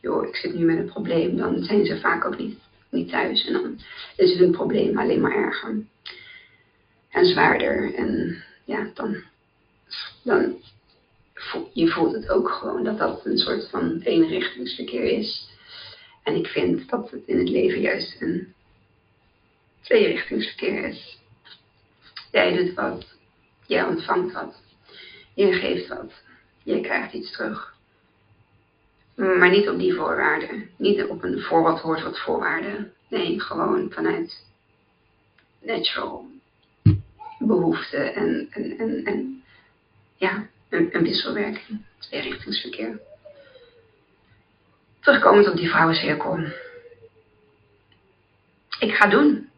joh, 0.00 0.26
ik 0.26 0.36
zit 0.36 0.54
nu 0.54 0.64
met 0.64 0.78
een 0.78 0.92
probleem, 0.92 1.36
dan 1.36 1.62
zijn 1.62 1.84
ze 1.84 2.00
vaak 2.00 2.24
ook 2.24 2.38
niet 2.38 2.58
niet 2.90 3.08
thuis. 3.08 3.46
En 3.46 3.52
dan 3.52 3.78
is 4.16 4.38
hun 4.38 4.50
probleem 4.50 4.98
alleen 4.98 5.20
maar 5.20 5.36
erger. 5.36 5.76
En 7.10 7.26
zwaarder. 7.26 7.94
En 7.94 8.42
ja, 8.64 8.90
dan, 8.94 9.16
dan 10.22 10.56
je 11.72 11.88
voelt 11.88 12.14
het 12.14 12.28
ook 12.28 12.48
gewoon 12.48 12.84
dat 12.84 12.98
dat 12.98 13.24
een 13.24 13.38
soort 13.38 13.68
van 13.70 14.00
eenrichtingsverkeer 14.00 15.04
is. 15.04 15.48
En 16.22 16.34
ik 16.34 16.46
vind 16.46 16.88
dat 16.88 17.10
het 17.10 17.22
in 17.26 17.38
het 17.38 17.48
leven 17.48 17.80
juist 17.80 18.20
een 18.20 18.54
tweerichtingsverkeer 19.80 20.84
is. 20.84 21.18
Jij 22.30 22.56
doet 22.56 22.74
wat, 22.74 23.16
jij 23.66 23.84
ontvangt 23.84 24.32
wat, 24.32 24.62
je 25.34 25.52
geeft 25.52 25.88
wat, 25.88 26.12
je 26.62 26.80
krijgt 26.80 27.12
iets 27.12 27.32
terug. 27.32 27.74
Maar 29.14 29.50
niet 29.50 29.68
op 29.68 29.78
die 29.78 29.94
voorwaarden. 29.94 30.70
Niet 30.76 31.04
op 31.04 31.22
een 31.22 31.40
voor 31.40 31.62
wat 31.62 31.80
hoort 31.80 32.02
wat 32.02 32.20
voorwaarden. 32.20 32.92
Nee, 33.08 33.40
gewoon 33.40 33.90
vanuit 33.90 34.44
natural 35.60 36.26
behoefte 37.38 37.96
en, 37.96 38.46
en, 38.50 38.78
en, 38.78 39.04
en 39.04 39.42
ja, 40.16 40.48
een, 40.74 40.88
een 40.92 41.02
wisselwerking, 41.02 41.84
tweerichtingsverkeer. 41.98 43.00
Terugkomend 45.00 45.48
op 45.48 45.56
die 45.56 45.68
vrouwencirkel. 45.68 46.38
Ik 48.78 48.94
ga 48.94 49.06
doen. 49.06 49.48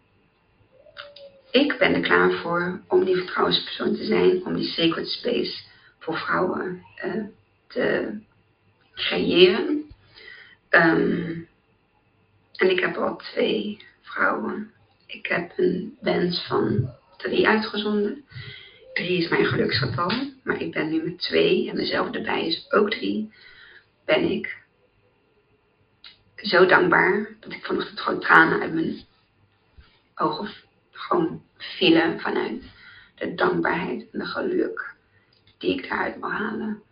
Ik 1.51 1.79
ben 1.79 1.95
er 1.95 2.01
klaar 2.01 2.33
voor 2.33 2.81
om 2.89 3.05
die 3.05 3.17
vertrouwenspersoon 3.17 3.97
te 3.97 4.05
zijn, 4.05 4.45
om 4.45 4.57
die 4.57 4.69
sacred 4.69 5.09
space 5.09 5.63
voor 5.99 6.17
vrouwen 6.17 6.83
uh, 7.05 7.25
te 7.67 8.19
creëren. 8.95 9.91
Um, 10.71 11.49
en 12.57 12.71
ik 12.71 12.81
heb 12.81 12.97
al 12.97 13.17
twee 13.17 13.79
vrouwen. 14.03 14.73
Ik 15.07 15.27
heb 15.27 15.53
een 15.57 15.97
wens 16.01 16.47
van 16.47 16.91
drie 17.17 17.49
uitgezonden. 17.49 18.25
Drie 18.97 19.19
is 19.23 19.29
mijn 19.29 19.47
geluksgetal, 19.47 20.11
maar 20.43 20.61
ik 20.61 20.73
ben 20.73 20.91
nu 20.91 21.03
met 21.03 21.19
twee 21.19 21.69
en 21.69 21.77
mezelf 21.77 22.11
erbij 22.11 22.47
is 22.47 22.73
ook 22.73 22.91
drie. 22.91 23.33
Ben 24.05 24.31
ik 24.31 24.63
zo 26.37 26.67
dankbaar 26.67 27.37
dat 27.41 27.53
ik 27.53 27.65
vanochtend 27.65 28.01
gewoon 28.01 28.21
tranen 28.21 28.61
uit 28.61 28.73
mijn 28.73 29.05
ogen 30.15 30.49
gewoon 30.91 31.43
vielen 31.57 32.21
vanuit 32.21 32.63
de 33.15 33.35
dankbaarheid 33.35 34.11
en 34.13 34.19
de 34.19 34.27
geluk 34.27 34.95
die 35.59 35.79
ik 35.79 35.89
daaruit 35.89 36.19
wil 36.21 36.31
halen. 36.31 36.83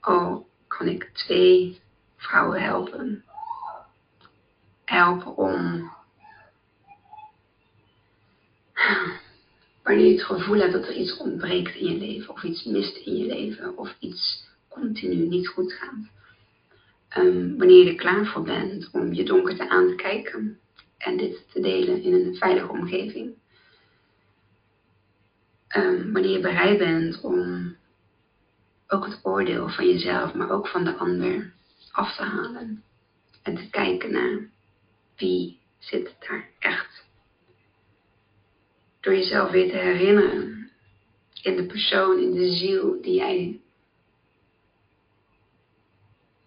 Oh, 0.00 0.46
kan 0.66 0.86
ik 0.86 1.10
twee 1.12 1.80
vrouwen 2.16 2.62
helpen. 2.62 3.24
Helpen 4.84 5.36
om 5.36 5.90
wanneer 9.88 10.06
je 10.06 10.12
het 10.12 10.24
gevoel 10.24 10.60
hebt 10.60 10.72
dat 10.72 10.86
er 10.86 10.94
iets 10.94 11.16
ontbreekt 11.16 11.74
in 11.74 11.86
je 11.86 11.98
leven, 11.98 12.34
of 12.34 12.42
iets 12.42 12.64
mist 12.64 12.96
in 12.96 13.16
je 13.16 13.26
leven, 13.26 13.78
of 13.78 13.96
iets 13.98 14.46
continu 14.68 15.14
niet 15.14 15.48
goed 15.48 15.72
gaat. 15.72 16.10
Um, 17.24 17.58
wanneer 17.58 17.84
je 17.84 17.90
er 17.90 17.96
klaar 17.96 18.26
voor 18.26 18.42
bent 18.42 18.88
om 18.92 19.12
je 19.12 19.24
donkerte 19.24 19.68
aan 19.68 19.88
te 19.88 19.94
kijken 19.94 20.58
en 20.98 21.16
dit 21.16 21.46
te 21.52 21.60
delen 21.60 22.02
in 22.02 22.14
een 22.14 22.34
veilige 22.34 22.68
omgeving. 22.68 23.34
Um, 25.76 26.12
wanneer 26.12 26.30
je 26.30 26.40
bereid 26.40 26.78
bent 26.78 27.20
om 27.20 27.76
ook 28.88 29.04
het 29.04 29.20
oordeel 29.22 29.68
van 29.68 29.88
jezelf, 29.88 30.34
maar 30.34 30.50
ook 30.50 30.68
van 30.68 30.84
de 30.84 30.96
ander 30.96 31.52
af 31.90 32.16
te 32.16 32.22
halen. 32.22 32.82
En 33.42 33.56
te 33.56 33.70
kijken 33.70 34.12
naar 34.12 34.48
wie 35.16 35.58
zit 35.78 36.16
daar 36.18 36.48
echt 36.58 37.07
door 39.08 39.16
jezelf 39.16 39.50
weer 39.50 39.70
te 39.70 39.76
herinneren 39.76 40.70
in 41.42 41.56
de 41.56 41.66
persoon, 41.66 42.18
in 42.18 42.32
de 42.32 42.52
ziel 42.52 43.02
die 43.02 43.14
jij 43.14 43.60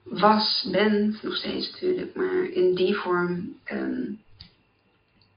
was, 0.04 0.67
bent, 0.71 1.24
nog 1.24 1.36
steeds 1.36 1.71
natuurlijk, 1.71 2.15
maar 2.15 2.43
in 2.43 2.76
die 2.76 2.95
vorm 2.95 3.60
um, 3.71 4.21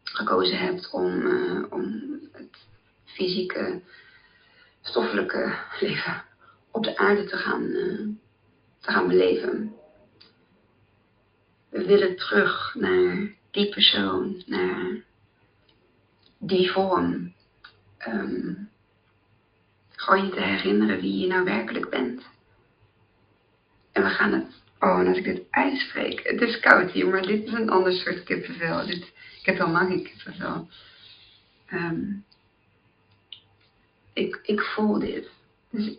gekozen 0.03 0.59
hebt 0.59 0.91
om, 0.91 1.21
uh, 1.21 1.65
om 1.71 2.03
het 2.33 2.67
fysieke, 3.05 3.81
stoffelijke 4.83 5.59
leven 5.81 6.25
op 6.71 6.85
de 6.85 6.97
aarde 6.97 7.25
te 7.25 7.37
gaan, 7.37 7.63
uh, 7.63 8.09
te 8.81 8.91
gaan 8.91 9.09
beleven. 9.09 9.75
We 11.71 11.85
willen 11.85 12.17
terug 12.17 12.75
naar 12.75 13.35
die 13.51 13.69
persoon, 13.69 14.43
naar 14.47 15.05
die 16.47 16.71
vorm. 16.71 17.35
Um, 18.09 18.69
gewoon 19.91 20.25
je 20.25 20.33
te 20.33 20.41
herinneren 20.41 21.01
wie 21.01 21.19
je 21.19 21.27
nou 21.27 21.45
werkelijk 21.45 21.91
bent. 21.91 22.23
En 23.93 24.03
we 24.03 24.09
gaan 24.09 24.33
het, 24.33 24.63
oh 24.81 24.99
en 25.01 25.07
als 25.07 25.17
ik 25.17 25.25
dit 25.25 25.43
uitspreek, 25.51 26.21
het 26.23 26.41
is 26.41 26.61
koud 26.61 26.91
hier, 26.91 27.09
maar 27.09 27.23
dit 27.23 27.47
is 27.47 27.53
een 27.53 27.71
ander 27.71 27.93
soort 27.93 28.23
kippenvel. 28.23 28.87
Dit, 28.87 29.13
ik 29.41 29.47
heb 29.47 29.59
helemaal 29.59 29.87
geen 29.87 30.03
kippenvel. 30.03 30.69
Um, 31.73 32.25
ik, 34.13 34.41
ik 34.43 34.61
voel 34.61 34.99
dit. 34.99 35.31
Dus 35.71 35.97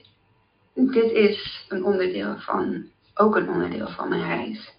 dit 0.73 1.11
is 1.11 1.65
een 1.69 1.83
onderdeel 1.83 2.39
van, 2.39 2.89
ook 3.13 3.35
een 3.35 3.49
onderdeel 3.49 3.87
van 3.87 4.09
mijn 4.09 4.27
reis. 4.27 4.73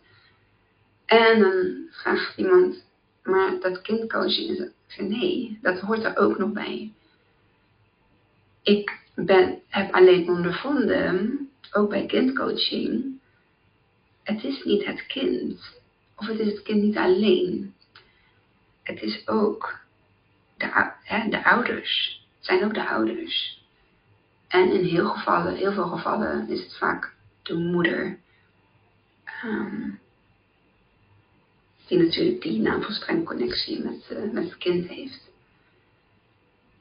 En 1.07 1.41
dan 1.41 1.89
vraagt 1.91 2.39
iemand, 2.39 2.85
maar 3.23 3.61
dat 3.61 3.83
kindcoaching 3.83 4.51
is 4.51 4.69
nee, 4.99 5.59
dat 5.63 5.81
hoort 5.81 6.05
er 6.05 6.17
ook 6.17 6.39
nog 6.39 6.53
bij. 6.53 6.93
Ik 8.63 8.99
ben, 9.15 9.61
heb 9.69 9.95
alleen 9.95 10.29
ondervonden, 10.29 11.49
ook 11.73 11.91
bij 11.91 12.07
kindcoaching, 12.07 13.21
het 14.23 14.45
is 14.45 14.65
niet 14.65 14.85
het 14.85 15.07
kind. 15.07 15.81
Of 16.17 16.27
het 16.27 16.39
is 16.39 16.47
het 16.47 16.63
kind 16.63 16.83
niet 16.83 16.97
alleen. 16.97 17.75
Het 18.83 19.03
is 19.03 19.29
ook 19.29 19.79
de, 20.57 20.93
hè, 21.03 21.29
de 21.29 21.45
ouders. 21.45 22.25
Het 22.37 22.45
zijn 22.47 22.65
ook 22.65 22.75
de 22.75 22.89
ouders. 22.89 23.65
En 24.49 24.73
in 24.73 24.85
heel, 24.85 25.09
gevallen, 25.09 25.57
heel 25.57 25.73
veel 25.73 25.89
gevallen 25.89 26.49
is 26.49 26.63
het 26.63 26.77
vaak 26.77 27.15
de 27.43 27.55
moeder. 27.55 28.19
Um, 29.45 30.01
die 31.87 31.99
natuurlijk 31.99 32.43
die 32.43 32.61
navelstrengconnectie 32.61 33.83
met, 33.83 34.09
uh, 34.13 34.33
met 34.33 34.45
het 34.45 34.59
kind 34.59 34.89
heeft. 34.89 35.31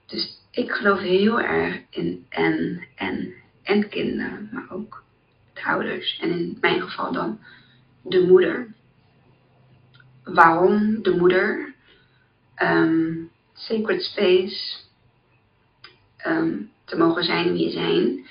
Dus 0.06 0.40
ik 0.52 0.72
geloof 0.72 1.00
heel 1.00 1.42
erg 1.42 1.82
in 1.90 2.26
en, 2.30 2.88
en, 2.96 3.34
en 3.64 3.90
kinderen, 3.90 4.50
maar 4.52 4.68
ook 4.70 5.04
de 5.54 5.64
ouders. 5.64 6.20
En 6.22 6.30
in 6.30 6.58
mijn 6.62 6.82
geval 6.82 7.12
dan 7.12 7.40
de 8.02 8.22
moeder. 8.22 8.74
Waarom 10.24 11.04
de 11.04 11.16
moeder? 11.16 11.74
Um, 12.64 13.32
sacred 13.54 14.04
space. 14.04 14.78
Um, 16.28 16.72
te 16.86 16.98
mogen 16.98 17.24
zijn 17.24 17.54
wie 17.54 17.66
je 17.66 17.72
zijn. 17.72 18.26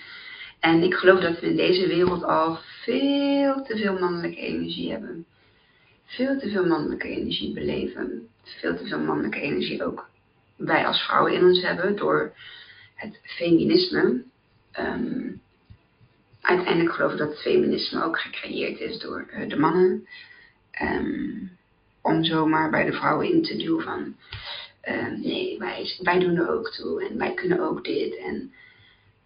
En 0.61 0.83
ik 0.83 0.95
geloof 0.95 1.21
dat 1.21 1.41
we 1.41 1.47
in 1.47 1.57
deze 1.57 1.87
wereld 1.87 2.25
al 2.25 2.59
veel 2.83 3.63
te 3.63 3.77
veel 3.77 3.99
mannelijke 3.99 4.41
energie 4.41 4.91
hebben 4.91 5.27
veel 6.05 6.39
te 6.39 6.51
veel 6.51 6.67
mannelijke 6.67 7.09
energie 7.09 7.53
beleven. 7.53 8.29
Veel 8.43 8.77
te 8.77 8.87
veel 8.87 9.01
mannelijke 9.01 9.41
energie 9.41 9.85
ook 9.85 10.09
wij 10.57 10.87
als 10.87 11.03
vrouwen 11.03 11.33
in 11.33 11.45
ons 11.45 11.63
hebben 11.63 11.97
door 11.97 12.33
het 12.95 13.21
feminisme. 13.23 14.23
Um, 14.79 15.41
uiteindelijk 16.41 16.95
geloof 16.95 17.13
ik 17.13 17.19
dat 17.19 17.29
het 17.29 17.41
feminisme 17.41 18.05
ook 18.05 18.19
gecreëerd 18.19 18.81
is 18.81 18.99
door 18.99 19.27
uh, 19.31 19.49
de 19.49 19.57
mannen. 19.57 20.07
Um, 20.83 21.51
om 22.01 22.25
zomaar 22.25 22.71
bij 22.71 22.85
de 22.85 22.93
vrouwen 22.93 23.33
in 23.33 23.43
te 23.43 23.57
duwen 23.57 23.83
van 23.83 24.17
uh, 24.89 25.19
nee, 25.23 25.59
wij, 25.59 25.97
wij 26.03 26.19
doen 26.19 26.37
er 26.37 26.51
ook 26.51 26.71
toe 26.71 27.09
en 27.09 27.19
wij 27.19 27.35
kunnen 27.35 27.61
ook 27.61 27.85
dit. 27.85 28.17
En 28.17 28.53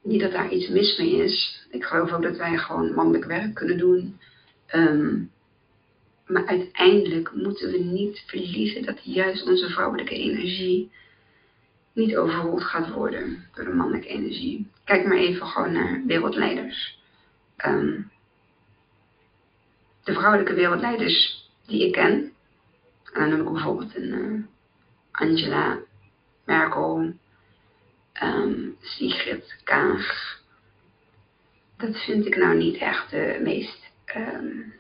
niet 0.03 0.21
dat 0.21 0.33
daar 0.33 0.51
iets 0.51 0.69
mis 0.69 0.99
mee 0.99 1.25
is. 1.25 1.67
Ik 1.71 1.85
geloof 1.85 2.13
ook 2.13 2.23
dat 2.23 2.37
wij 2.37 2.59
gewoon 2.59 2.95
mannelijk 2.95 3.25
werk 3.25 3.55
kunnen 3.55 3.79
doen. 3.79 4.19
Um, 4.75 5.31
maar 6.29 6.47
uiteindelijk 6.47 7.33
moeten 7.33 7.71
we 7.71 7.79
niet 7.79 8.23
verliezen 8.27 8.83
dat 8.83 8.99
juist 9.03 9.47
onze 9.47 9.69
vrouwelijke 9.69 10.15
energie 10.15 10.91
niet 11.93 12.17
overroeld 12.17 12.63
gaat 12.63 12.91
worden 12.91 13.47
door 13.55 13.65
de 13.65 13.75
mannelijke 13.75 14.09
energie. 14.09 14.71
Kijk 14.85 15.07
maar 15.07 15.17
even 15.17 15.47
gewoon 15.47 15.73
naar 15.73 16.03
wereldleiders. 16.07 16.99
Um, 17.67 18.11
de 20.05 20.13
vrouwelijke 20.13 20.55
wereldleiders 20.55 21.49
die 21.67 21.87
ik 21.87 21.93
ken, 21.93 22.33
en 23.13 23.21
dan 23.21 23.29
noem 23.29 23.47
ik 23.47 23.53
bijvoorbeeld 23.53 23.97
een 23.97 24.13
uh, 24.13 24.45
Angela 25.11 25.79
Merkel, 26.45 27.15
um, 28.23 28.77
Sigrid 28.81 29.61
Kaag. 29.65 30.37
Dat 31.77 31.97
vind 32.05 32.27
ik 32.27 32.37
nou 32.37 32.57
niet 32.57 32.77
echt 32.77 33.11
de 33.11 33.41
meest 33.43 33.91
um, 34.17 34.78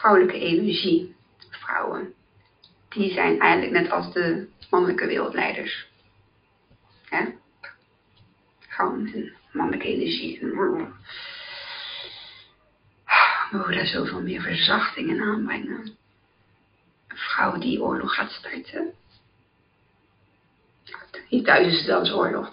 vrouwelijke 0.00 0.38
energie. 0.38 1.14
vrouwen, 1.50 2.14
die 2.88 3.12
zijn 3.12 3.40
eigenlijk 3.40 3.72
net 3.72 3.90
als 3.90 4.12
de 4.12 4.48
mannelijke 4.70 5.06
wereldleiders. 5.06 5.86
Ja? 7.10 7.32
Gewoon 8.68 9.10
een 9.14 9.32
mannelijke 9.52 9.86
energie. 9.86 10.38
We 10.40 10.92
mogen 13.50 13.74
daar 13.74 13.86
zoveel 13.86 14.22
meer 14.22 14.40
verzachting 14.40 15.08
in 15.08 15.20
aanbrengen. 15.20 15.96
Een 17.08 17.16
vrouw 17.16 17.58
die 17.58 17.82
oorlog 17.82 18.14
gaat 18.14 18.30
starten. 18.30 18.94
Niet 21.28 21.44
thuis 21.44 21.72
is 21.72 21.86
het 21.86 22.12
oorlog. 22.12 22.52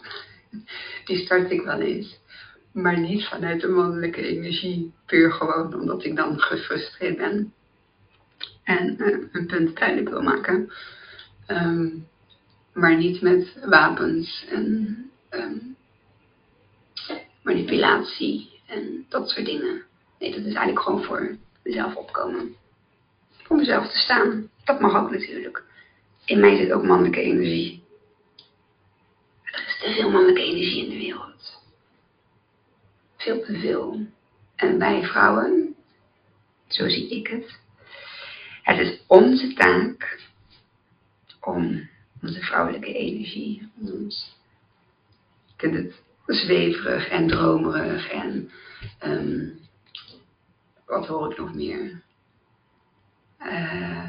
Die 1.06 1.18
start 1.18 1.52
ik 1.52 1.62
wel 1.62 1.80
eens. 1.80 2.20
Maar 2.74 3.00
niet 3.00 3.28
vanuit 3.28 3.62
de 3.62 3.68
mannelijke 3.68 4.22
energie. 4.22 4.94
Puur 5.06 5.32
gewoon 5.32 5.74
omdat 5.74 6.04
ik 6.04 6.16
dan 6.16 6.40
gefrustreerd 6.40 7.18
ben. 7.18 7.54
En 8.64 8.96
uh, 8.98 9.28
een 9.32 9.48
punt 9.48 9.78
duidelijk 9.78 10.10
wil 10.10 10.22
maken. 10.22 10.72
Ehm, 11.46 11.90
maar 12.74 12.98
niet 12.98 13.22
met 13.22 13.58
wapens 13.66 14.46
en 14.50 14.98
um, 15.30 15.76
manipulatie 17.44 18.62
en 18.68 19.06
dat 19.10 19.30
soort 19.30 19.46
dingen. 19.46 19.84
Nee, 20.20 20.32
dat 20.32 20.40
is 20.40 20.46
eigenlijk 20.54 20.80
gewoon 20.80 21.04
voor 21.04 21.38
mezelf 21.64 21.96
opkomen. 21.96 22.56
Voor 23.44 23.58
mezelf 23.58 23.92
te 23.92 23.98
staan. 23.98 24.50
Dat 24.64 24.80
mag 24.80 24.96
ook 24.96 25.12
natuurlijk. 25.12 25.64
In 26.26 26.40
mij 26.40 26.58
zit 26.58 26.72
ook 26.72 26.84
mannelijke 26.84 27.22
energie. 27.22 27.84
Er 29.44 29.64
is 29.68 29.80
te 29.80 29.94
veel 29.94 30.10
mannelijke 30.10 30.42
energie 30.42 30.84
in 30.84 30.90
de 30.90 30.98
wereld. 30.98 31.33
Veel 33.24 33.44
te 33.44 33.60
veel. 33.60 34.06
En 34.56 34.80
wij 34.80 35.04
vrouwen, 35.04 35.76
zo 36.68 36.90
zie 36.90 37.10
ik 37.10 37.28
het, 37.28 37.60
het 38.62 38.80
is 38.80 39.04
onze 39.08 39.54
taak 39.54 40.20
om 41.40 41.90
onze 42.22 42.40
vrouwelijke 42.42 42.94
energie, 42.94 43.72
ons, 43.80 44.38
ik 45.48 45.54
vind 45.58 45.76
het 45.76 46.02
zweverig 46.26 47.08
en 47.08 47.28
dromerig 47.28 48.10
en 48.10 48.52
um, 49.04 49.60
wat 50.86 51.08
hoor 51.08 51.32
ik 51.32 51.38
nog 51.38 51.54
meer? 51.54 52.02
Uh, 53.40 54.04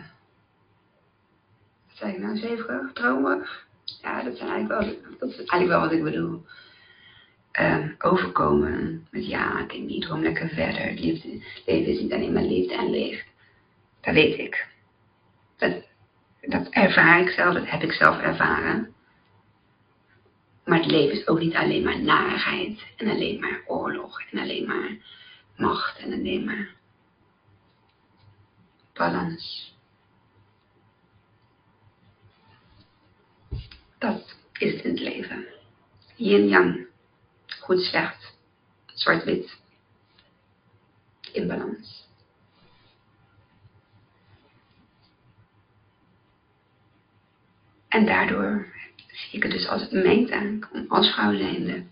wat 1.87 1.97
zei 1.97 2.13
ik 2.13 2.19
nou, 2.19 2.37
zweverig, 2.37 2.93
dromerig? 2.93 3.67
Ja, 4.03 4.23
dat, 4.23 4.37
zijn 4.37 4.69
wel, 4.69 4.81
dat 5.19 5.29
is 5.29 5.37
eigenlijk 5.37 5.69
wel 5.69 5.81
wat 5.81 5.93
ik 5.93 6.03
bedoel. 6.03 6.45
Uh, 7.61 7.87
overkomen 7.99 9.07
met 9.11 9.27
ja, 9.27 9.61
ik, 9.61 9.73
ik 9.73 10.03
droom 10.03 10.23
lekker 10.23 10.49
verder. 10.49 10.93
Liefde, 10.93 11.29
leven 11.67 11.93
is 11.93 12.01
niet 12.01 12.13
alleen 12.13 12.33
maar 12.33 12.43
liefde 12.43 12.75
en 12.75 12.91
licht. 12.91 13.27
Dat 14.01 14.15
weet 14.15 14.39
ik. 14.39 14.67
Dat, 15.57 15.83
dat 16.41 16.69
ervaar 16.69 17.21
ik 17.21 17.29
zelf, 17.29 17.55
dat 17.55 17.71
heb 17.71 17.83
ik 17.83 17.93
zelf 17.93 18.21
ervaren. 18.21 18.95
Maar 20.65 20.79
het 20.79 20.91
leven 20.91 21.19
is 21.21 21.27
ook 21.27 21.39
niet 21.39 21.55
alleen 21.55 21.83
maar 21.83 22.01
narigheid 22.01 22.85
en 22.97 23.09
alleen 23.09 23.41
maar 23.41 23.63
oorlog 23.67 24.21
en 24.31 24.39
alleen 24.39 24.67
maar 24.67 24.97
macht 25.57 25.99
en 25.99 26.13
alleen 26.13 26.45
maar 26.45 26.75
balans. 28.93 29.75
Dat 33.99 34.37
is 34.59 34.73
het 34.73 34.85
in 34.85 34.91
het 34.91 35.01
leven. 35.01 35.47
Yin-yang, 36.17 36.87
goed 37.65 37.81
slecht, 37.81 38.37
zwart-wit, 38.87 39.57
in 41.33 41.47
balans. 41.49 42.09
En 47.89 48.07
daardoor 48.07 48.67
zie 49.07 49.33
ik 49.33 49.43
het 49.43 49.53
dus 49.53 49.67
als 49.67 49.89
mijn 49.91 50.27
taak 50.27 50.73
om 50.73 50.85
als 50.89 51.13
vrouw 51.13 51.37
zijnde 51.37 51.85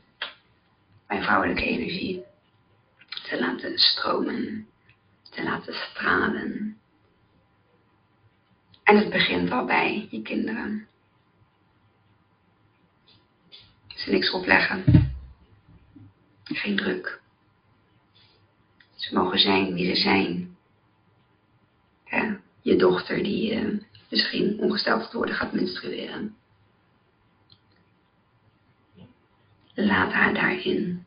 mijn 1.09 1.23
vrouwelijke 1.23 1.65
energie 1.65 2.23
te 3.29 3.41
laten 3.41 3.79
stromen, 3.79 4.69
te 5.31 5.43
laten 5.43 5.75
stralen. 5.75 6.77
En 8.83 8.97
het 8.97 9.11
begint 9.11 9.51
al 9.51 9.65
bij 9.65 10.09
je 10.11 10.23
kinderen. 10.23 10.87
Ze 13.87 14.11
niks 14.11 14.31
opleggen. 14.31 15.02
Geen 16.55 16.77
druk. 16.77 17.21
Ze 18.95 19.15
mogen 19.15 19.39
zijn 19.39 19.75
wie 19.75 19.95
ze 19.95 20.01
zijn. 20.01 20.57
Ja, 22.05 22.41
je 22.61 22.77
dochter 22.77 23.23
die 23.23 23.55
uh, 23.55 23.79
misschien 24.11 24.59
ongesteld 24.59 25.11
te 25.11 25.17
worden 25.17 25.35
gaat 25.35 25.53
menstrueren. 25.53 26.37
Laat 29.75 30.13
haar 30.13 30.35
daarin 30.35 31.07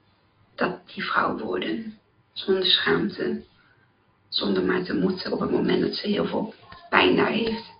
dat 0.55 0.79
die 0.93 1.03
vrouw 1.03 1.37
worden, 1.37 1.99
zonder 2.33 2.65
schaamte, 2.65 3.43
zonder 4.27 4.63
maar 4.63 4.83
te 4.83 4.93
moeten 4.93 5.31
op 5.31 5.39
het 5.39 5.51
moment 5.51 5.81
dat 5.81 5.95
ze 5.95 6.07
heel 6.07 6.25
veel 6.25 6.53
pijn 6.89 7.15
daar 7.15 7.31
heeft. 7.31 7.73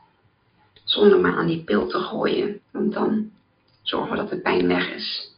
Zonder 0.84 1.20
maar 1.20 1.38
aan 1.38 1.48
die 1.48 1.64
pil 1.64 1.88
te 1.88 2.00
gooien, 2.00 2.62
want 2.72 2.94
dan 2.94 3.32
zorgen 3.82 4.12
we 4.12 4.18
dat 4.18 4.30
de 4.30 4.42
pijn 4.42 4.68
weg 4.68 4.90
is. 4.94 5.35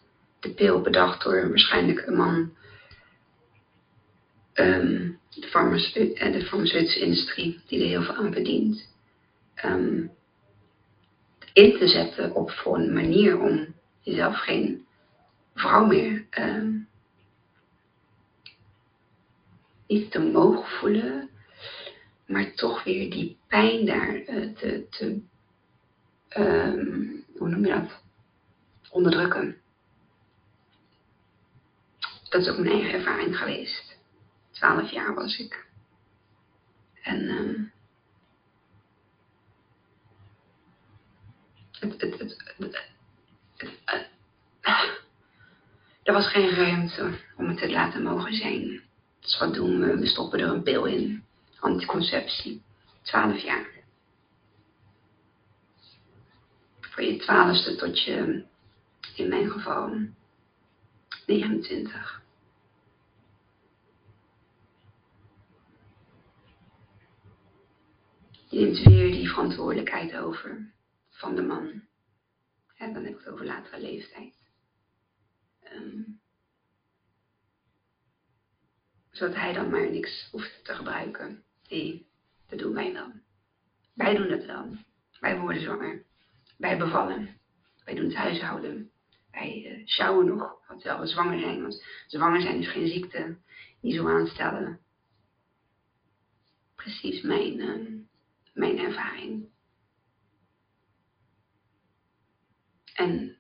De 0.47 0.53
pil 0.53 0.81
bedacht 0.81 1.23
door 1.23 1.49
waarschijnlijk 1.49 2.05
een 2.05 2.15
man, 2.15 2.53
um, 4.53 5.19
de, 5.29 5.47
farmaceutische 5.47 6.99
industrie, 6.99 7.62
die 7.65 7.81
er 7.81 7.88
heel 7.88 8.01
veel 8.01 8.15
aan 8.15 8.33
verdient 8.33 8.89
um, 9.65 10.12
in 11.53 11.77
te 11.77 11.88
zetten 11.88 12.36
op 12.36 12.51
voor 12.51 12.77
een 12.77 12.93
manier 12.93 13.39
om 13.39 13.75
jezelf 14.01 14.38
geen 14.38 14.86
vrouw 15.55 15.86
meer 15.86 16.25
um, 16.39 16.88
niet 19.88 20.12
te 20.12 20.19
mogen 20.19 20.69
voelen, 20.79 21.29
maar 22.25 22.53
toch 22.53 22.83
weer 22.83 23.10
die 23.10 23.38
pijn 23.47 23.86
daar 23.86 24.15
uh, 24.15 24.55
te, 24.55 24.88
te 24.89 25.21
hoe 27.38 27.49
noem 27.49 27.65
je 27.65 27.71
dat? 27.71 28.01
Onderdrukken. 28.89 29.55
Dat 32.29 32.41
is 32.41 32.47
ook 32.47 32.57
mijn 32.57 32.71
eigen 32.71 32.93
ervaring 32.93 33.37
geweest. 33.37 33.97
Twaalf 34.51 34.91
jaar 34.91 35.13
was 35.13 35.37
ik. 35.37 35.65
En 37.01 37.29
um, 37.29 37.71
het, 41.79 42.01
het, 42.01 42.19
het, 42.19 42.91
er 46.03 46.13
was 46.13 46.27
geen 46.27 46.49
ruimte 46.49 47.19
om 47.37 47.47
het 47.47 47.57
te 47.57 47.71
laten 47.71 48.03
mogen 48.03 48.33
zijn. 48.33 48.81
Dus 49.19 49.37
wat 49.37 49.53
doen 49.53 49.79
we? 49.79 49.97
We 49.97 50.05
stoppen 50.05 50.39
er 50.39 50.49
een 50.49 50.63
pil 50.63 50.85
in. 50.85 51.23
Anticonceptie. 51.59 52.63
12 53.01 53.39
jaar. 53.39 53.67
Voor 56.79 57.03
je 57.03 57.17
twaalfste 57.17 57.75
tot 57.75 58.03
je, 58.03 58.43
in 59.15 59.29
mijn 59.29 59.51
geval, 59.51 59.91
29. 61.27 62.21
Je 68.49 68.59
neemt 68.59 68.83
weer 68.83 69.11
die 69.11 69.29
verantwoordelijkheid 69.29 70.15
over 70.15 70.71
van 71.09 71.35
de 71.35 71.41
man. 71.41 71.81
En 72.75 72.93
dan 72.93 73.03
heb 73.03 73.13
ik 73.13 73.17
het 73.17 73.33
over 73.33 73.45
latere 73.45 73.81
leeftijd. 73.81 74.35
Um, 75.73 76.21
zodat 79.11 79.35
hij 79.35 79.53
dan 79.53 79.69
maar 79.69 79.91
niks 79.91 80.27
hoeft 80.31 80.65
te 80.65 80.73
gebruiken. 80.73 81.43
Nee, 81.69 82.07
dat 82.47 82.59
doen 82.59 82.73
wij 82.73 82.93
wel. 82.93 83.11
Wij 83.93 84.15
doen 84.15 84.31
het 84.31 84.45
wel. 84.45 84.77
Wij 85.19 85.39
worden 85.39 85.61
zwanger. 85.61 86.05
Wij 86.57 86.77
bevallen. 86.77 87.39
Wij 87.83 87.95
doen 87.95 88.05
het 88.05 88.15
huishouden. 88.15 88.91
Wij 89.39 89.78
uh, 89.80 89.88
sjouwen 89.88 90.26
nog, 90.26 90.62
terwijl 90.67 91.00
we 91.00 91.08
zwanger 91.08 91.39
zijn. 91.39 91.62
Want 91.62 91.84
zwanger 92.08 92.41
zijn 92.41 92.60
is 92.60 92.71
geen 92.71 92.88
ziekte. 92.88 93.38
Niet 93.82 93.95
zo 93.95 94.08
aanstellen. 94.08 94.80
Precies 96.76 97.21
mijn, 97.21 97.60
uh, 97.60 98.02
mijn 98.54 98.78
ervaring. 98.78 99.50
En 102.93 103.38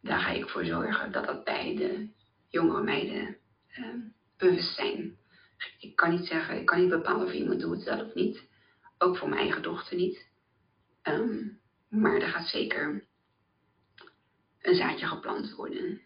daar 0.00 0.20
ga 0.20 0.30
ik 0.30 0.48
voor 0.48 0.64
zorgen 0.64 1.12
dat 1.12 1.26
dat 1.26 1.44
bij 1.44 1.76
de 1.76 2.08
jongere 2.48 2.82
meiden 2.82 3.36
uh, 3.78 3.94
bewust 4.36 4.74
zijn. 4.74 5.18
Ik 5.78 5.96
kan 5.96 6.10
niet 6.10 6.26
zeggen, 6.26 6.60
ik 6.60 6.66
kan 6.66 6.80
niet 6.80 6.90
bepalen 6.90 7.26
of 7.26 7.32
iemand 7.32 7.60
doet 7.60 7.74
het 7.74 7.82
zelf 7.82 8.14
niet. 8.14 8.42
Ook 8.98 9.16
voor 9.16 9.28
mijn 9.28 9.40
eigen 9.40 9.62
dochter 9.62 9.96
niet. 9.96 10.26
Um, 11.02 11.60
maar 11.88 12.20
er 12.20 12.28
gaat 12.28 12.48
zeker 12.48 13.06
een 14.64 14.74
zaadje 14.74 15.06
geplant 15.06 15.54
worden. 15.54 16.00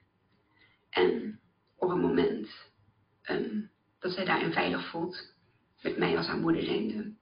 En 0.91 1.41
op 1.77 1.89
het 1.89 1.99
moment 1.99 2.49
um, 3.31 3.71
dat 3.99 4.13
zij 4.13 4.25
daarin 4.25 4.53
veilig 4.53 4.91
voelt, 4.91 5.35
met 5.83 5.99
mij 5.99 6.17
als 6.17 6.27
haar 6.27 6.39
moeder 6.39 6.63
zijnde, 6.63 7.13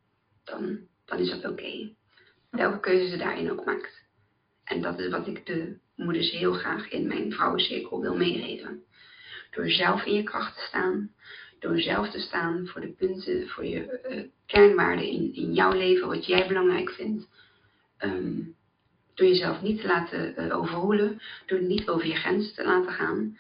dan, 0.45 0.79
dan 1.05 1.19
is 1.19 1.31
dat 1.31 1.53
oké. 1.53 1.95
Welke 2.51 2.81
keuze 2.81 3.11
ze 3.11 3.17
daarin 3.17 3.51
ook 3.51 3.65
maakt. 3.65 4.05
En 4.65 4.83
dat 4.83 4.99
is 4.99 5.11
wat 5.11 5.27
ik 5.27 5.47
de 5.47 5.79
moeders 5.97 6.31
heel 6.31 6.53
graag 6.53 6.89
in 6.89 7.07
mijn 7.07 7.33
vrouwencirkel 7.33 8.01
wil 8.01 8.17
meegeven. 8.17 8.85
Door 9.51 9.71
zelf 9.71 10.05
in 10.05 10.15
je 10.15 10.23
kracht 10.23 10.55
te 10.55 10.65
staan, 10.69 11.15
door 11.59 11.81
zelf 11.81 12.11
te 12.11 12.19
staan 12.19 12.67
voor 12.67 12.81
de 12.81 12.93
punten, 12.93 13.49
voor 13.49 13.65
je 13.65 14.01
uh, 14.09 14.25
kernwaarden 14.47 15.07
in, 15.07 15.35
in 15.35 15.53
jouw 15.53 15.73
leven, 15.73 16.09
wat 16.09 16.27
jij 16.27 16.49
belangrijk 16.49 16.91
vindt. 16.91 17.29
Ehm, 17.97 18.41
door 19.17 19.27
jezelf 19.27 19.63
niet 19.63 19.81
te 19.81 19.87
laten 19.87 20.35
uh, 20.39 20.57
overroelen, 20.57 21.21
door 21.47 21.61
niet 21.61 21.89
over 21.89 22.07
je 22.07 22.15
grenzen 22.15 22.55
te 22.55 22.65
laten 22.65 22.93
gaan. 22.93 23.39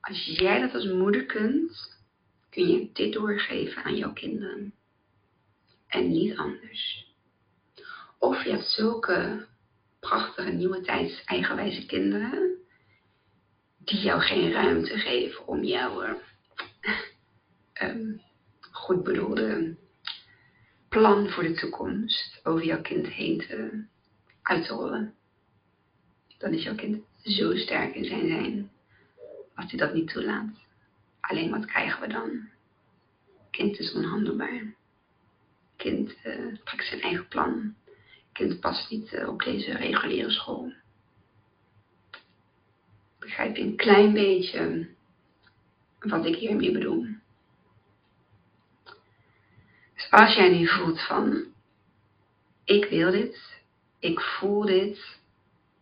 Als 0.00 0.24
jij 0.24 0.60
dat 0.60 0.74
als 0.74 0.86
moeder 0.86 1.24
kunt, 1.24 1.98
kun 2.50 2.68
je 2.68 2.90
dit 2.92 3.12
doorgeven 3.12 3.82
aan 3.82 3.96
jouw 3.96 4.12
kinderen. 4.12 4.74
En 5.88 6.08
niet 6.08 6.36
anders. 6.36 7.14
Of 8.18 8.44
je 8.44 8.50
hebt 8.50 8.68
zulke 8.68 9.46
prachtige 10.00 10.50
nieuwe 10.50 10.80
tijds 10.80 11.24
eigenwijze 11.24 11.86
kinderen 11.86 12.58
die 13.78 14.00
jou 14.00 14.20
geen 14.20 14.52
ruimte 14.52 14.98
geven 14.98 15.46
om 15.46 15.64
jouw 15.64 16.20
um, 17.82 18.20
goed 18.70 19.02
bedoelde 19.02 19.76
plan 20.88 21.28
voor 21.28 21.42
de 21.42 21.54
toekomst 21.54 22.40
over 22.42 22.64
jouw 22.64 22.80
kind 22.80 23.06
heen 23.06 23.38
te 23.38 23.86
uit 24.46 24.66
te 24.66 24.72
rollen. 24.72 25.14
Dan 26.38 26.52
is 26.52 26.62
jouw 26.62 26.74
kind 26.74 27.04
zo 27.22 27.56
sterk 27.56 27.94
in 27.94 28.04
zijn 28.04 28.28
zijn 28.28 28.70
als 29.54 29.70
hij 29.70 29.78
dat 29.78 29.94
niet 29.94 30.08
toelaat. 30.08 30.50
Alleen 31.20 31.50
wat 31.50 31.64
krijgen 31.64 32.00
we 32.00 32.08
dan? 32.08 32.48
Kind 33.50 33.78
is 33.78 33.92
onhandelbaar. 33.92 34.74
Kind 35.76 36.16
uh, 36.24 36.54
trekt 36.64 36.84
zijn 36.84 37.00
eigen 37.00 37.28
plan. 37.28 37.74
Kind 38.32 38.60
past 38.60 38.90
niet 38.90 39.12
uh, 39.12 39.28
op 39.28 39.42
deze 39.42 39.72
reguliere 39.72 40.30
school. 40.30 40.72
Begrijp 43.18 43.56
je 43.56 43.62
een 43.62 43.76
klein 43.76 44.12
beetje 44.12 44.88
wat 45.98 46.26
ik 46.26 46.36
hiermee 46.36 46.72
bedoel? 46.72 47.06
Dus 49.94 50.10
als 50.10 50.34
jij 50.34 50.58
nu 50.58 50.66
voelt 50.66 51.00
van, 51.00 51.44
ik 52.64 52.84
wil 52.84 53.10
dit, 53.10 53.55
ik 53.98 54.20
voel 54.20 54.60
dit, 54.60 55.18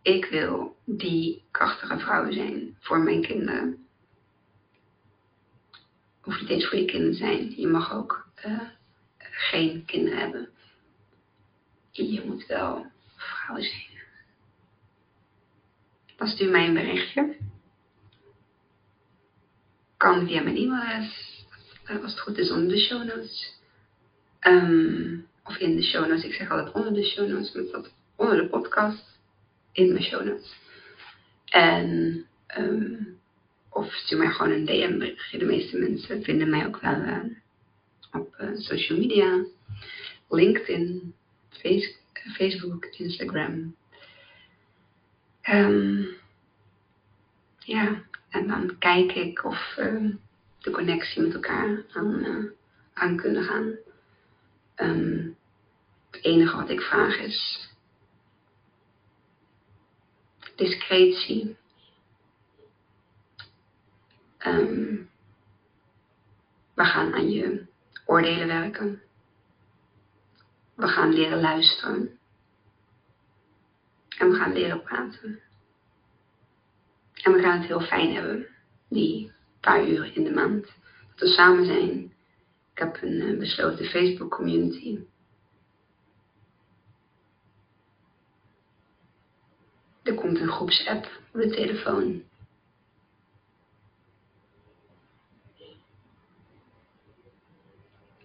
ik 0.03 0.25
wil 0.25 0.77
die 0.85 1.43
krachtige 1.51 1.99
vrouw 1.99 2.33
zijn 2.33 2.77
voor 2.81 2.99
mijn 2.99 3.23
kinderen. 3.23 3.87
Hoeft 6.21 6.41
niet 6.41 6.51
eens 6.51 6.69
voor 6.69 6.79
je 6.79 6.85
kinderen 6.85 7.15
zijn. 7.15 7.61
Je 7.61 7.67
mag 7.67 7.93
ook 7.95 8.27
uh, 8.47 8.61
geen 9.19 9.85
kinderen 9.85 10.19
hebben. 10.19 10.49
Je 11.91 12.23
moet 12.25 12.47
wel 12.47 12.87
vrouw 13.17 13.61
zijn. 13.61 14.03
Dan 16.17 16.29
stuur 16.29 16.51
mij 16.51 16.67
een 16.67 16.75
berichtje. 16.75 17.37
Kan 19.97 20.27
via 20.27 20.43
mijn 20.43 20.57
e-mailadres, 20.57 21.45
als 22.03 22.13
het 22.13 22.21
goed 22.21 22.39
is 22.39 22.51
onder 22.51 22.69
de 22.69 22.79
show 22.79 23.05
notes. 23.05 23.61
Um, 24.41 25.27
of 25.45 25.57
in 25.57 25.77
de 25.77 25.83
show 25.83 26.07
notes. 26.07 26.25
Ik 26.25 26.35
zeg 26.35 26.51
altijd 26.51 26.75
onder 26.75 26.95
de 26.95 27.05
show 27.05 27.29
notes, 27.29 27.53
met 27.53 27.71
dat 27.71 27.93
onder 28.17 28.37
de 28.37 28.49
podcast 28.49 29.19
in 29.73 29.93
mijn 29.93 30.05
show 30.05 30.25
notes. 30.25 30.57
En, 31.45 32.27
um, 32.59 33.19
of 33.69 33.93
stuur 33.93 34.19
mij 34.19 34.31
gewoon 34.31 34.53
een 34.53 34.65
DM. 34.65 34.99
De 35.39 35.45
meeste 35.45 35.79
mensen 35.79 36.23
vinden 36.23 36.51
mij 36.51 36.67
ook 36.67 36.81
wel 36.81 36.95
uh, 36.95 37.25
op 38.13 38.37
uh, 38.41 38.49
social 38.55 38.99
media. 38.99 39.45
LinkedIn, 40.29 41.15
face, 41.49 41.95
Facebook, 42.13 42.85
Instagram. 42.85 43.77
Um, 45.51 46.07
ja, 47.59 48.03
en 48.29 48.47
dan 48.47 48.79
kijk 48.79 49.13
ik 49.13 49.45
of 49.45 49.77
uh, 49.79 50.11
de 50.59 50.71
connectie 50.71 51.23
met 51.23 51.35
elkaar 51.35 51.85
aan, 51.93 52.51
aan 52.93 53.17
kunnen 53.17 53.45
gaan. 53.45 53.75
Het 56.11 56.25
enige 56.25 56.57
wat 56.57 56.71
ik 56.71 56.81
vraag 56.81 57.19
is 57.19 57.69
discretie. 60.57 61.57
Um, 64.47 65.11
we 66.75 66.85
gaan 66.85 67.15
aan 67.15 67.31
je 67.31 67.67
oordelen 68.07 68.47
werken. 68.47 69.03
We 70.75 70.89
gaan 70.89 71.13
leren 71.13 71.41
luisteren. 71.41 72.19
En 74.19 74.31
we 74.31 74.37
gaan 74.37 74.53
leren 74.53 74.83
praten. 74.83 75.41
En 77.23 77.33
we 77.33 77.43
gaan 77.43 77.59
het 77.59 77.67
heel 77.67 77.81
fijn 77.81 78.15
hebben, 78.15 78.47
die 78.89 79.33
paar 79.61 79.89
uur 79.89 80.17
in 80.17 80.25
de 80.25 80.31
maand. 80.31 80.65
Dat 81.15 81.19
we 81.19 81.27
samen 81.27 81.65
zijn. 81.65 82.13
Ik 82.73 82.79
heb 82.79 83.03
een 83.03 83.13
uh, 83.13 83.39
besloten 83.39 83.87
Facebook 83.87 84.31
community. 84.31 84.99
Er 90.05 90.15
komt 90.15 90.41
een 90.41 90.49
groepsapp 90.49 91.05
op 91.33 91.41
de 91.41 91.51
telefoon. 91.51 92.23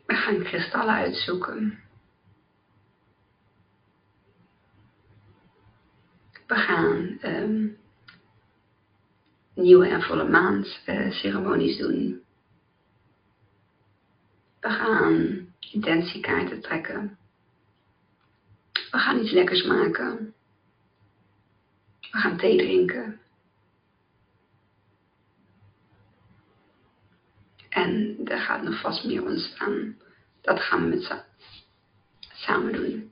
We 0.05 0.15
gaan 0.15 0.43
kristallen 0.43 0.93
uitzoeken. 0.93 1.79
We 6.47 6.55
gaan 6.55 7.17
um, 7.23 7.77
nieuwe 9.53 9.87
en 9.87 10.01
volle 10.01 10.29
maand 10.29 10.81
uh, 10.85 11.11
ceremonies 11.11 11.77
doen. 11.77 12.23
We 14.59 14.69
gaan 14.69 15.47
intentiekaarten 15.59 16.61
trekken. 16.61 17.17
We 18.73 18.97
gaan 18.97 19.19
iets 19.19 19.31
lekkers 19.31 19.63
maken. 19.63 20.33
We 22.11 22.17
gaan 22.17 22.37
thee 22.37 22.57
drinken. 22.57 23.19
En 27.69 28.17
er 28.25 28.39
gaat 28.39 28.63
nog 28.63 28.81
vast 28.81 29.05
meer 29.05 29.25
ontstaan. 29.25 29.97
Dat 30.41 30.59
gaan 30.59 30.89
we 30.89 30.95
met 30.95 31.23
samen 32.33 32.73
doen. 32.73 33.11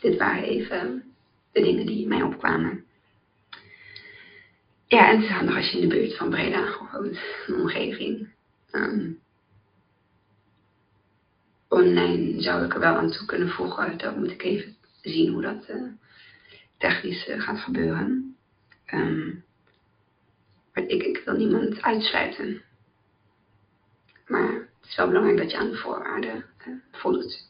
Dit 0.00 0.18
waren 0.18 0.44
even 0.44 1.14
de 1.52 1.62
dingen 1.62 1.86
die 1.86 2.06
mij 2.06 2.22
opkwamen. 2.22 2.84
Ja, 4.86 5.08
en 5.08 5.16
het 5.16 5.24
is 5.24 5.30
handig 5.30 5.56
als 5.56 5.70
je 5.70 5.78
in 5.80 5.88
de 5.88 5.94
buurt 5.94 6.16
van 6.16 6.30
Breda 6.30 6.88
woont, 6.92 7.18
een 7.46 7.54
omgeving. 7.54 8.28
Um, 8.72 9.20
online 11.68 12.42
zou 12.42 12.64
ik 12.64 12.74
er 12.74 12.80
wel 12.80 12.96
aan 12.96 13.10
toe 13.10 13.26
kunnen 13.26 13.48
voegen. 13.48 13.98
Dan 13.98 14.18
moet 14.18 14.30
ik 14.30 14.42
even 14.42 14.76
zien 15.02 15.32
hoe 15.32 15.42
dat 15.42 15.68
uh, 15.68 15.82
technisch 16.78 17.28
uh, 17.28 17.40
gaat 17.40 17.58
gebeuren. 17.58 18.33
Um, 18.92 19.44
ik, 20.74 21.02
ik 21.02 21.22
wil 21.24 21.36
niemand 21.36 21.82
uitsluiten. 21.82 22.62
Maar 24.26 24.52
het 24.52 24.88
is 24.88 24.96
wel 24.96 25.06
belangrijk 25.06 25.38
dat 25.38 25.50
je 25.50 25.56
aan 25.56 25.70
de 25.70 25.76
voorwaarden 25.76 26.44
uh, 26.66 26.74
voldoet. 26.92 27.48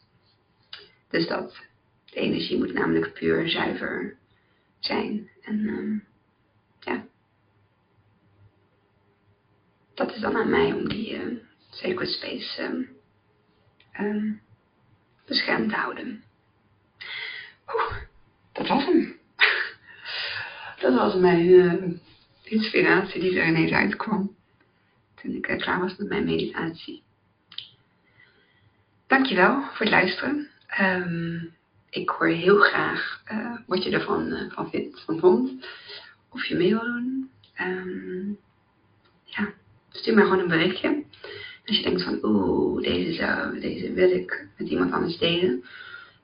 Dus 1.09 1.27
dat 1.27 1.61
de 2.05 2.15
energie 2.15 2.57
moet 2.57 2.73
namelijk 2.73 3.13
puur 3.13 3.49
zuiver 3.49 4.17
zijn. 4.79 5.29
En 5.41 5.67
um, 5.67 6.05
ja. 6.79 7.05
Dat 9.93 10.15
is 10.15 10.21
dan 10.21 10.35
aan 10.35 10.49
mij 10.49 10.73
om 10.73 10.89
die 10.89 11.13
uh, 11.13 11.39
sacred 11.69 12.09
space 12.09 12.87
um, 13.99 14.41
beschermd 15.25 15.69
te 15.69 15.75
houden. 15.75 16.23
Oeh, 17.73 17.97
dat 18.51 18.67
was 18.67 18.85
hem. 18.85 19.14
Dat 20.85 20.93
was 20.93 21.15
mijn 21.15 21.45
uh, 21.45 21.83
inspiratie 22.43 23.21
die 23.21 23.39
er 23.39 23.47
ineens 23.47 23.71
uitkwam. 23.71 24.35
Toen 25.15 25.35
ik 25.35 25.47
uh, 25.47 25.57
klaar 25.57 25.79
was 25.79 25.95
met 25.95 26.07
mijn 26.07 26.25
meditatie. 26.25 27.03
Dankjewel 29.07 29.61
voor 29.61 29.85
het 29.85 29.89
luisteren. 29.89 30.49
Um, 30.81 31.53
ik 31.89 32.09
hoor 32.09 32.27
heel 32.27 32.57
graag 32.57 33.21
uh, 33.31 33.57
wat 33.65 33.83
je 33.83 33.91
ervan 33.91 34.49
van 34.49 34.69
vindt, 34.69 35.01
van 35.01 35.19
vond. 35.19 35.67
Of 36.29 36.45
je 36.45 36.55
mee 36.55 36.69
wil 36.69 36.83
doen. 36.83 37.29
Um, 37.61 38.37
ja, 39.23 39.53
stuur 39.89 40.13
mij 40.13 40.23
gewoon 40.23 40.39
een 40.39 40.47
berichtje. 40.47 41.03
Als 41.65 41.77
je 41.77 41.83
denkt 41.83 42.03
van, 42.03 42.19
oeh, 42.21 42.83
deze, 42.83 43.13
zou, 43.13 43.59
deze 43.59 43.93
wil 43.93 44.11
ik 44.11 44.47
met 44.57 44.67
iemand 44.67 44.91
anders 44.91 45.17
delen. 45.17 45.63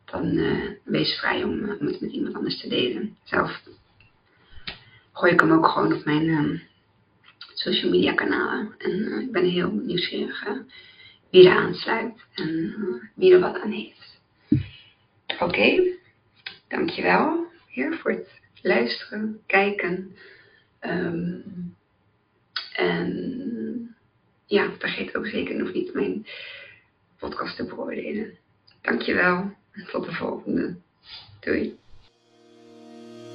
Dan 0.06 0.40
wees 0.84 1.20
vrij 1.20 1.44
om, 1.44 1.70
om 1.80 1.88
het 1.88 2.02
met 2.02 2.12
iemand 2.12 2.36
anders 2.36 2.60
te 2.60 2.68
delen. 2.68 3.18
Zelf 3.24 3.62
gooi 5.22 5.34
ik 5.34 5.40
hem 5.40 5.52
ook 5.52 5.68
gewoon 5.68 5.94
op 5.94 6.06
mijn 6.06 6.24
uh, 6.24 6.60
social 7.54 7.92
media 7.92 8.14
kanalen. 8.14 8.76
En 8.78 8.92
uh, 8.92 9.22
ik 9.22 9.32
ben 9.32 9.46
heel 9.46 9.72
nieuwsgierig 9.72 10.48
uh, 10.48 10.58
wie 11.30 11.50
er 11.50 11.56
aansluit 11.56 12.14
en 12.34 12.76
wie 13.16 13.34
er 13.34 13.40
wat 13.40 13.60
aan 13.60 13.72
heeft. 13.72 14.22
Oké, 15.40 15.82
dankjewel 16.68 17.46
weer 17.76 17.98
voor 17.98 18.12
het 18.12 18.42
luisteren, 18.62 19.42
kijken. 19.46 20.16
Ehm, 20.80 21.40
en 22.74 23.96
ja, 24.46 24.72
vergeet 24.80 25.16
ook 25.16 25.28
zeker 25.28 25.56
nog 25.56 25.74
niet 25.74 25.94
mijn 25.94 26.26
podcast 27.18 27.56
te 27.56 27.66
beoordelen. 27.66 28.38
Dankjewel 28.82 29.56
en 29.72 29.88
tot 29.92 30.06
de 30.06 30.14
volgende. 30.14 30.76
Doei. 31.40 31.81